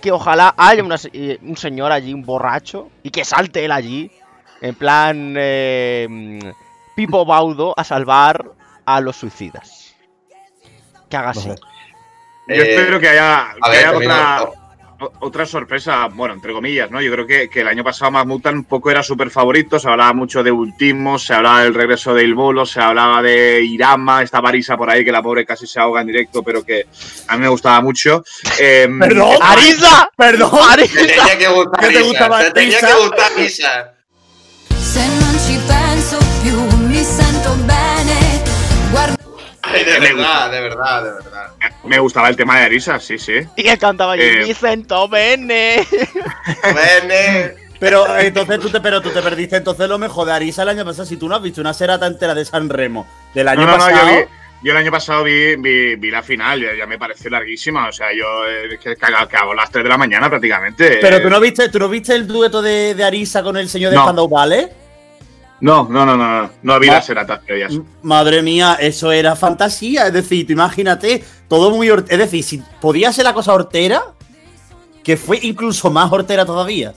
que 0.00 0.12
ojalá 0.12 0.54
haya 0.56 0.82
una 0.82 0.96
eh, 1.12 1.38
un 1.42 1.56
señor 1.56 1.92
allí, 1.92 2.12
un 2.14 2.22
borracho, 2.24 2.88
y 3.02 3.10
que 3.10 3.24
salte 3.24 3.64
él 3.64 3.72
allí, 3.72 4.10
en 4.60 4.74
plan 4.74 5.34
eh, 5.36 6.06
mm, 6.08 6.40
Pipo 6.94 7.24
Baudo, 7.24 7.74
a 7.76 7.84
salvar 7.84 8.44
a 8.84 9.00
los 9.00 9.16
suicidas. 9.16 9.94
Que 11.08 11.16
haga 11.16 11.30
así. 11.30 11.48
Yo 11.48 11.54
Eh, 12.54 12.70
espero 12.76 12.98
que 13.00 13.08
haya, 13.08 13.50
A 13.50 13.54
que 13.54 13.70
ver, 13.70 13.86
haya 13.86 13.96
otra, 13.96 14.50
otra 15.20 15.46
sorpresa, 15.46 16.08
bueno, 16.12 16.34
entre 16.34 16.52
comillas, 16.52 16.90
¿no? 16.90 17.00
Yo 17.00 17.10
creo 17.12 17.26
que, 17.26 17.48
que 17.48 17.60
el 17.60 17.68
año 17.68 17.82
pasado 17.84 18.10
Mahmoud 18.10 18.40
tampoco 18.40 18.90
era 18.90 19.02
súper 19.02 19.30
favorito, 19.30 19.78
se 19.78 19.88
hablaba 19.88 20.12
mucho 20.12 20.42
de 20.42 20.50
Ultimo, 20.50 21.18
se 21.18 21.34
hablaba 21.34 21.62
del 21.62 21.74
regreso 21.74 22.14
de 22.14 22.24
Il 22.24 22.34
Bolo, 22.34 22.66
se 22.66 22.80
hablaba 22.80 23.22
de 23.22 23.62
Irama, 23.62 24.22
esta 24.22 24.40
Barisa 24.40 24.76
por 24.76 24.90
ahí, 24.90 25.04
que 25.04 25.12
la 25.12 25.22
pobre 25.22 25.44
casi 25.46 25.66
se 25.66 25.80
ahoga 25.80 26.00
en 26.00 26.08
directo, 26.08 26.42
pero 26.42 26.62
que 26.64 26.86
a 27.28 27.36
mí 27.36 27.42
me 27.42 27.48
gustaba 27.48 27.80
mucho. 27.80 28.22
Eh, 28.58 28.88
Perdón. 28.98 29.36
¡Arisa! 29.40 30.10
Perdón. 30.16 30.50
Te 30.50 30.72
¡Arisa! 30.72 31.00
tenía 31.00 31.38
que 31.38 31.48
gustar 31.48 31.80
¿Qué 31.80 31.94
te 31.94 32.02
gustaba 32.02 32.44
te 32.44 32.50
tenía 32.50 32.80
que 32.80 32.94
gustar 32.94 33.40
Isa. 33.40 33.94
Ay, 39.72 39.84
de 39.84 39.98
verdad, 40.00 40.50
de 40.50 40.60
verdad, 40.60 41.02
de 41.04 41.12
verdad. 41.12 41.50
me 41.84 41.98
gustaba 41.98 42.28
el 42.28 42.36
tema 42.36 42.58
de 42.58 42.64
Arisa, 42.64 42.98
sí, 43.00 43.18
sí. 43.18 43.34
Y 43.56 43.62
que 43.62 43.78
cantaba 43.78 44.16
Eh. 44.16 44.44
"Mi 44.46 44.54
sento 44.54 45.08
bene". 45.08 45.86
Bene. 46.74 47.54
Pero 47.80 48.18
entonces 48.18 48.60
tú 48.60 48.68
te, 48.68 48.78
pero 48.82 49.00
tú 49.00 49.08
te 49.08 49.22
perdiste 49.22 49.56
entonces 49.56 49.88
lo 49.88 49.96
mejor 49.96 50.26
de 50.26 50.32
Arisa 50.34 50.64
el 50.64 50.68
año 50.68 50.84
pasado. 50.84 51.06
Si 51.06 51.16
tú 51.16 51.26
no 51.30 51.36
has 51.36 51.42
visto 51.42 51.62
una 51.62 51.72
serata 51.72 52.06
entera 52.06 52.34
de 52.34 52.44
San 52.44 52.68
Remo 52.68 53.06
del 53.32 53.48
año 53.48 53.62
No, 53.62 53.66
no, 53.68 53.72
no, 53.72 53.78
pasado. 53.86 54.10
yo, 54.10 54.16
vi- 54.18 54.24
yo 54.62 54.72
el 54.72 54.76
año 54.76 54.90
pasado 54.90 55.24
vi, 55.24 55.56
vi, 55.56 55.96
vi 55.96 56.10
la 56.10 56.22
final, 56.22 56.60
ya, 56.60 56.74
ya 56.76 56.84
me 56.86 56.98
pareció 56.98 57.30
larguísima, 57.30 57.88
o 57.88 57.92
sea, 57.92 58.08
yo 58.12 58.46
eh, 58.46 58.78
que, 58.78 58.94
que, 58.94 59.06
que 59.30 59.36
hago 59.36 59.54
las 59.54 59.70
3 59.70 59.82
de 59.84 59.88
la 59.88 59.96
mañana 59.96 60.28
prácticamente. 60.28 60.98
Pero 61.00 61.22
tú 61.22 61.30
no 61.30 61.40
viste, 61.40 61.70
tú 61.70 61.78
no 61.78 61.88
viste 61.88 62.14
el 62.14 62.26
dueto 62.26 62.60
de, 62.60 62.94
de 62.94 63.02
Arisa 63.02 63.42
con 63.42 63.56
el 63.56 63.70
señor 63.70 63.92
de 63.92 63.96
No. 63.96 64.02
Spandau 64.02 64.28
Ballet? 64.28 64.70
No, 65.60 65.86
no, 65.90 66.06
no, 66.06 66.16
no, 66.16 66.42
no, 66.42 66.50
no 66.62 66.80
vi 66.80 66.86
Ma- 66.86 66.94
las 66.94 67.06
seratas 67.06 67.40
previas. 67.40 67.72
Madre 68.02 68.42
mía, 68.42 68.78
eso 68.80 69.12
era 69.12 69.36
fantasía. 69.36 70.06
Es 70.06 70.12
decir, 70.12 70.46
tú 70.46 70.52
imagínate, 70.52 71.22
todo 71.48 71.70
muy. 71.70 71.88
Es 71.88 72.18
decir, 72.18 72.42
si 72.42 72.62
podía 72.80 73.12
ser 73.12 73.24
la 73.24 73.34
cosa 73.34 73.52
hortera, 73.52 74.02
que 75.04 75.16
fue 75.16 75.38
incluso 75.42 75.90
más 75.90 76.10
hortera 76.10 76.44
todavía. 76.46 76.94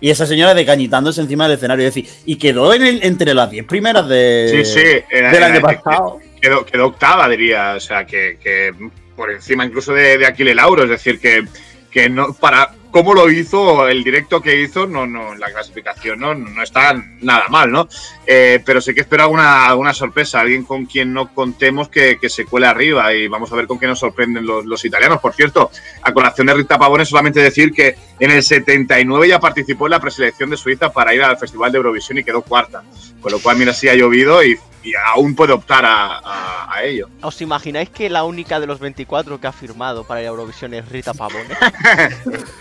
Y 0.00 0.10
esa 0.10 0.26
señora 0.26 0.52
decañitándose 0.54 1.20
encima 1.20 1.44
del 1.48 1.56
escenario. 1.56 1.86
Es 1.86 1.94
decir, 1.94 2.10
y 2.26 2.36
quedó 2.36 2.74
en 2.74 2.82
el- 2.84 3.02
entre 3.04 3.32
las 3.34 3.50
10 3.50 3.64
primeras 3.66 4.06
de, 4.08 4.64
Sí, 4.64 4.64
sí, 4.80 4.86
era- 5.10 5.30
del 5.30 5.42
año 5.42 5.60
pasado. 5.60 6.18
quedó, 6.40 6.66
quedó 6.66 6.86
octava, 6.88 7.28
diría. 7.28 7.74
O 7.76 7.80
sea, 7.80 8.04
que, 8.04 8.38
que 8.42 8.72
por 9.16 9.30
encima 9.30 9.64
incluso 9.64 9.92
de, 9.94 10.18
de 10.18 10.26
Aquile 10.26 10.54
Lauro. 10.54 10.82
Es 10.84 10.90
decir, 10.90 11.18
que, 11.18 11.46
que 11.90 12.10
no 12.10 12.34
para 12.34 12.72
cómo 12.90 13.14
lo 13.14 13.30
hizo, 13.30 13.88
el 13.88 14.02
directo 14.04 14.40
que 14.40 14.60
hizo, 14.60 14.86
no, 14.86 15.06
no, 15.06 15.34
la 15.34 15.50
clasificación 15.52 16.20
no, 16.20 16.34
no 16.34 16.62
está 16.62 16.94
nada 17.20 17.48
mal, 17.48 17.70
¿no? 17.70 17.88
Eh, 18.26 18.60
pero 18.64 18.80
sí 18.80 18.94
que 18.94 19.02
espero 19.02 19.24
alguna, 19.24 19.66
alguna 19.66 19.94
sorpresa, 19.94 20.40
alguien 20.40 20.64
con 20.64 20.86
quien 20.86 21.12
no 21.12 21.32
contemos 21.34 21.88
que, 21.88 22.18
que 22.18 22.28
se 22.28 22.44
cuele 22.44 22.66
arriba 22.66 23.12
y 23.14 23.28
vamos 23.28 23.52
a 23.52 23.56
ver 23.56 23.66
con 23.66 23.78
qué 23.78 23.86
nos 23.86 23.98
sorprenden 23.98 24.46
los, 24.46 24.64
los 24.64 24.84
italianos. 24.84 25.20
Por 25.20 25.34
cierto, 25.34 25.70
a 26.02 26.12
colación 26.12 26.46
de 26.46 26.54
Rita 26.54 26.78
Pavone, 26.78 27.04
solamente 27.04 27.40
decir 27.40 27.72
que 27.72 27.96
en 28.18 28.30
el 28.30 28.42
79 28.42 29.28
ya 29.28 29.40
participó 29.40 29.86
en 29.86 29.92
la 29.92 30.00
preselección 30.00 30.50
de 30.50 30.56
Suiza 30.56 30.92
para 30.92 31.14
ir 31.14 31.22
al 31.22 31.38
Festival 31.38 31.72
de 31.72 31.78
Eurovisión 31.78 32.18
y 32.18 32.24
quedó 32.24 32.42
cuarta. 32.42 32.82
Con 33.20 33.32
lo 33.32 33.38
cual, 33.40 33.56
mira, 33.56 33.72
sí 33.72 33.88
ha 33.88 33.94
llovido 33.94 34.44
y, 34.44 34.58
y 34.86 34.92
aún 35.12 35.34
puede 35.34 35.52
optar 35.52 35.84
a, 35.84 36.18
a- 36.18 36.72
a 36.74 36.82
ello. 36.84 37.08
¿Os 37.22 37.40
imagináis 37.42 37.90
que 37.90 38.08
la 38.08 38.24
única 38.24 38.60
de 38.60 38.66
los 38.66 38.78
24 38.78 39.40
que 39.40 39.46
ha 39.46 39.52
firmado 39.52 40.04
para 40.04 40.20
ir 40.20 40.26
a 40.26 40.30
Eurovisión 40.30 40.74
es 40.74 40.88
Rita 40.88 41.12
Pavone? 41.14 41.44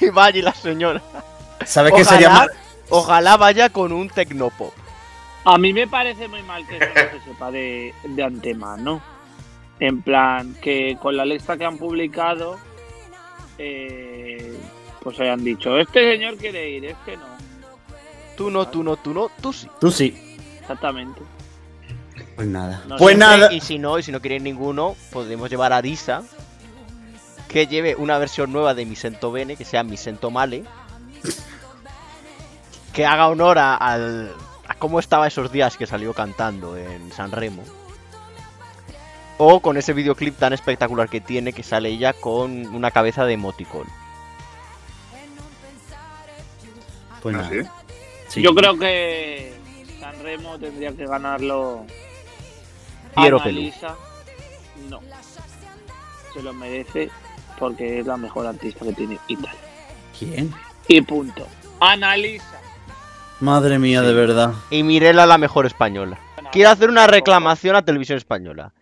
y 0.00 0.08
vaya 0.10 0.42
la 0.42 0.54
señora. 0.54 1.02
¿Sabes 1.64 1.92
qué 1.94 2.04
sería 2.04 2.28
Ojalá, 2.28 2.46
mal? 2.46 2.50
ojalá 2.90 3.36
vaya 3.36 3.68
con 3.70 3.92
un 3.92 4.08
tecnopop. 4.08 4.72
A 5.44 5.58
mí 5.58 5.72
me 5.72 5.86
parece 5.86 6.28
muy 6.28 6.42
mal 6.42 6.66
que 6.66 6.76
eso 6.76 6.86
no 6.86 7.18
se 7.18 7.24
sepa 7.24 7.50
de, 7.50 7.94
de 8.04 8.22
antemano. 8.22 9.00
En 9.80 10.02
plan, 10.02 10.54
que 10.60 10.96
con 11.00 11.16
la 11.16 11.24
lista 11.24 11.56
que 11.56 11.64
han 11.64 11.78
publicado, 11.78 12.58
eh, 13.58 14.58
pues 15.02 15.18
hayan 15.20 15.44
dicho, 15.44 15.78
este 15.78 16.12
señor 16.12 16.36
quiere 16.36 16.68
ir, 16.70 16.84
este 16.86 17.16
no. 17.16 17.26
Tú 18.36 18.50
no, 18.50 18.68
tú 18.68 18.82
no, 18.82 18.96
tú 18.96 19.14
no, 19.14 19.30
tú 19.40 19.52
sí. 19.52 19.68
Tú 19.80 19.90
sí. 19.90 20.27
Exactamente. 20.68 21.22
Pues 22.36 22.46
nada. 22.46 22.84
No 22.86 22.96
pues 22.96 23.14
sé, 23.14 23.18
nada. 23.18 23.52
Y 23.52 23.60
si 23.60 23.78
no, 23.78 23.98
y 23.98 24.02
si 24.02 24.12
no 24.12 24.20
quieren 24.20 24.44
ninguno, 24.44 24.96
podemos 25.10 25.48
llevar 25.48 25.72
a 25.72 25.78
Arisa. 25.78 26.22
Que 27.48 27.66
lleve 27.66 27.96
una 27.96 28.18
versión 28.18 28.52
nueva 28.52 28.74
de 28.74 28.84
Mi 28.84 28.94
Sento 28.94 29.32
Bene, 29.32 29.56
que 29.56 29.64
sea 29.64 29.82
Mi 29.82 29.96
Sento 29.96 30.30
Male. 30.30 30.64
Que 32.92 33.06
haga 33.06 33.28
honor 33.28 33.58
a, 33.58 33.76
al- 33.76 34.34
a 34.66 34.74
cómo 34.74 34.98
estaba 35.00 35.26
esos 35.26 35.50
días 35.50 35.78
que 35.78 35.86
salió 35.86 36.12
cantando 36.12 36.76
en 36.76 37.10
San 37.12 37.32
Remo. 37.32 37.62
O 39.38 39.60
con 39.60 39.78
ese 39.78 39.94
videoclip 39.94 40.36
tan 40.36 40.52
espectacular 40.52 41.08
que 41.08 41.22
tiene, 41.22 41.54
que 41.54 41.62
sale 41.62 41.88
ella 41.88 42.12
con 42.12 42.66
una 42.74 42.90
cabeza 42.90 43.24
de 43.24 43.32
emoticon. 43.34 43.86
Pues 47.22 47.34
¿Ah, 47.34 47.38
nada. 47.38 47.50
sí? 47.50 47.60
Sí. 48.28 48.42
Yo 48.42 48.54
creo 48.54 48.78
que 48.78 49.57
San 50.10 50.22
Remo 50.22 50.58
tendría 50.58 50.92
que 50.92 51.06
ganarlo. 51.06 51.84
Piero 53.14 53.38
Annalisa. 53.40 53.94
No. 54.88 55.00
Se 56.32 56.42
lo 56.42 56.54
merece 56.54 57.10
porque 57.58 57.98
es 57.98 58.06
la 58.06 58.16
mejor 58.16 58.46
artista 58.46 58.86
que 58.86 58.94
tiene 58.94 59.18
Italia. 59.28 59.60
¿Quién? 60.18 60.54
Y 60.86 61.02
punto. 61.02 61.46
Analiza. 61.80 62.58
Madre 63.40 63.78
mía, 63.78 64.00
de 64.00 64.14
verdad. 64.14 64.54
Y 64.70 64.82
Mirela 64.82 65.26
la 65.26 65.36
mejor 65.36 65.66
española. 65.66 66.18
Quiero 66.52 66.70
hacer 66.70 66.88
una 66.88 67.06
reclamación 67.06 67.76
a 67.76 67.84
Televisión 67.84 68.16
Española. 68.16 68.72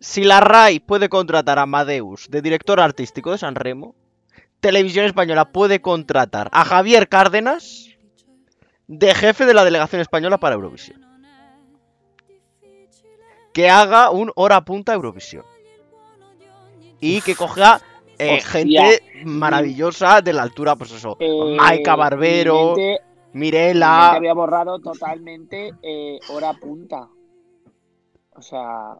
Si 0.00 0.22
la 0.22 0.40
RAI 0.40 0.80
puede 0.80 1.08
contratar 1.08 1.58
a 1.58 1.62
Amadeus 1.62 2.28
de 2.28 2.42
director 2.42 2.78
artístico 2.78 3.32
de 3.32 3.38
San 3.38 3.54
Remo, 3.54 3.94
Televisión 4.60 5.06
Española 5.06 5.46
puede 5.46 5.80
contratar 5.80 6.50
a 6.52 6.66
Javier 6.66 7.08
Cárdenas 7.08 7.93
de 8.86 9.14
jefe 9.14 9.46
de 9.46 9.54
la 9.54 9.64
delegación 9.64 10.00
española 10.00 10.38
para 10.38 10.54
Eurovisión. 10.54 11.00
Que 13.52 13.70
haga 13.70 14.10
un 14.10 14.32
hora 14.34 14.64
punta 14.64 14.92
Eurovisión. 14.94 15.44
Y 17.00 17.20
que 17.20 17.34
coja 17.36 17.80
eh, 18.18 18.40
gente 18.40 19.00
maravillosa 19.24 20.20
de 20.22 20.32
la 20.32 20.42
altura, 20.42 20.74
pues 20.76 20.92
eso. 20.92 21.16
Eh, 21.20 21.56
Maika 21.56 21.94
Barbero, 21.96 22.54
mi 22.54 22.80
mente- 22.80 22.80
mi 22.80 22.90
mente 22.92 23.04
Mirela. 23.32 24.12
había 24.12 24.34
borrado 24.34 24.78
totalmente 24.80 25.72
eh, 25.82 26.18
hora 26.30 26.52
punta. 26.54 27.08
O 28.36 28.42
sea, 28.42 28.96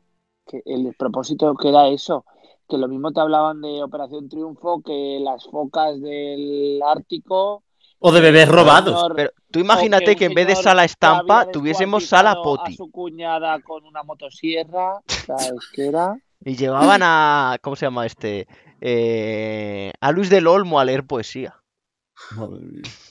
que 0.47 0.63
el 0.67 0.95
propósito 0.99 1.55
que 1.55 1.69
era 1.69 1.89
eso. 1.89 2.25
Que 2.69 2.79
lo 2.79 2.89
mismo 2.89 3.13
te 3.13 3.21
hablaban 3.21 3.61
de 3.61 3.83
Operación 3.83 4.29
Triunfo, 4.29 4.83
que 4.83 5.19
las 5.21 5.45
focas 5.49 6.01
del 6.01 6.81
Ártico. 6.87 7.63
O 8.07 8.13
de 8.13 8.21
bebés 8.21 8.49
robados. 8.49 8.95
señor- 9.01 9.17
Pero 9.17 9.31
tú 9.51 9.61
imagínate 9.61 10.15
que 10.15 10.27
en 10.27 10.35
vez 10.35 10.47
de 10.47 10.57
sala 10.57 10.85
estampa 10.85 11.51
tuviésemos 11.51 12.07
sala 12.07 12.35
poti. 12.43 12.75
A 12.75 12.77
su 12.77 12.91
cuñada 12.91 13.59
con 13.61 13.85
una 13.87 14.03
motosierra. 14.03 15.01
¿Sabes 15.27 15.53
qué 15.73 15.87
era? 15.87 16.15
Y 16.45 16.55
llevaban 16.57 17.01
a. 17.03 17.57
¿Cómo 17.63 17.77
se 17.77 17.87
llama 17.87 18.05
este? 18.05 18.47
Eh, 18.83 19.91
a 20.01 20.13
Luis 20.13 20.29
del 20.29 20.47
Olmo 20.47 20.79
a 20.79 20.85
leer 20.85 21.05
poesía. 21.07 21.57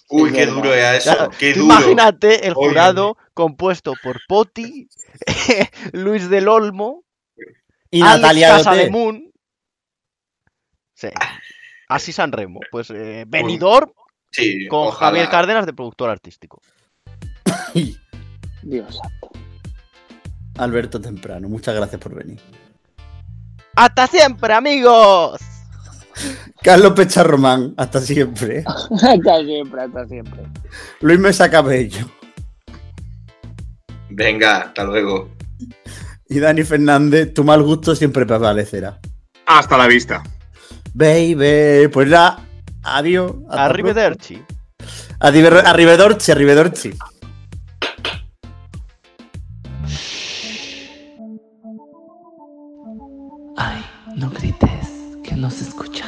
Uy, 0.09 0.31
qué 0.31 0.45
duro 0.45 0.71
era 0.71 0.95
eso. 0.95 1.29
Qué 1.39 1.53
Tú 1.53 1.61
duro. 1.61 1.73
imagínate 1.73 2.45
el 2.47 2.53
Oye. 2.55 2.67
jurado 2.69 3.17
compuesto 3.33 3.93
por 4.03 4.19
Poti, 4.27 4.87
Luis 5.93 6.29
del 6.29 6.47
Olmo, 6.47 7.03
Y 7.89 8.01
Alex 8.03 8.21
Natalia. 8.21 8.47
Casademun. 8.49 9.31
Sí. 10.93 11.07
Así 11.89 12.11
San 12.11 12.31
Remo. 12.31 12.59
Pues 12.71 12.91
eh, 12.91 13.25
Benidorm 13.27 13.91
Sí, 14.33 14.67
con 14.67 14.87
ojalá. 14.87 15.11
Javier 15.11 15.29
Cárdenas 15.29 15.65
de 15.65 15.73
productor 15.73 16.09
artístico. 16.09 16.61
Dios 18.63 18.97
santo. 18.97 19.29
Alberto 20.57 20.99
Temprano, 21.01 21.47
muchas 21.49 21.75
gracias 21.75 21.99
por 22.01 22.13
venir. 22.15 22.39
¡Hasta 23.75 24.07
siempre, 24.07 24.53
amigos! 24.53 25.39
Carlos 26.61 26.93
Pecharromán, 26.93 27.73
hasta 27.77 27.99
siempre. 28.01 28.63
hasta 28.91 29.43
siempre, 29.43 29.81
hasta 29.81 30.05
siempre. 30.07 30.43
Luis 31.01 31.19
Mesa 31.19 31.49
Cabello 31.49 32.07
Venga, 34.09 34.57
hasta 34.59 34.83
luego. 34.83 35.31
y 36.29 36.39
Dani 36.39 36.63
Fernández, 36.63 37.33
tu 37.33 37.43
mal 37.43 37.63
gusto 37.63 37.95
siempre 37.95 38.25
prevalecerá. 38.27 38.99
Hasta 39.47 39.77
la 39.77 39.87
vista. 39.87 40.21
Baby, 40.93 41.87
pues 41.91 42.09
ya, 42.11 42.37
adiós. 42.83 43.31
Arrivederci. 43.49 44.43
Adiver- 45.19 45.65
Arrivederci, 45.65 46.31
arrivederci. 46.31 46.93
Ay, 53.57 53.83
no 54.15 54.29
grites, 54.29 54.89
que 55.23 55.35
no 55.35 55.49
se 55.49 55.63
escucha. 55.65 56.05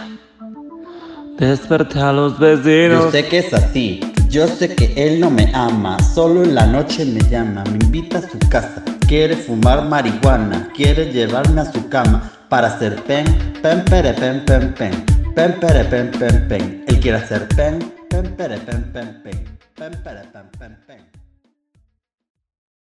Desperté 1.38 2.00
a 2.00 2.12
los 2.14 2.40
vecinos. 2.40 3.06
Yo 3.06 3.12
sé 3.12 3.28
que 3.28 3.40
es 3.40 3.54
así, 3.54 4.00
yo 4.30 4.48
sé 4.48 4.74
que 4.74 4.94
él 4.96 5.20
no 5.20 5.30
me 5.30 5.52
ama, 5.54 5.98
solo 6.14 6.44
en 6.44 6.56
la 6.56 6.66
noche 6.66 7.06
me 7.06 7.20
llama, 7.30 7.64
me 7.66 7.78
invita 7.86 8.20
a 8.20 8.22
su 8.22 8.40
casa, 8.50 8.82
quiere 9.08 9.36
fumar 9.36 9.84
marihuana, 9.86 10.70
quiere 10.74 11.12
llevarme 11.12 11.62
a 11.62 11.72
su 11.72 11.88
cama 11.90 12.32
para 12.50 12.68
hacer 12.68 12.96
pen, 13.04 13.26
pen, 13.62 13.84
pere, 13.86 14.14
pen, 14.14 14.44
pen, 14.46 14.74
pen, 14.78 15.06
pen, 15.36 15.60
pere, 15.60 15.84
pen, 15.86 16.12
pen, 16.12 16.48
pen, 16.48 16.86
él 16.88 17.00
quiere 17.02 17.18
hacer 17.18 17.48
pen, 17.50 17.94
pen, 18.10 18.36
pere, 18.38 18.58
pen, 18.60 18.92
pen, 18.94 19.22
pen, 19.22 19.60
pen, 19.76 20.04
pere, 20.04 20.24
pen, 20.32 20.50
pen, 20.58 20.78
pen. 20.88 21.25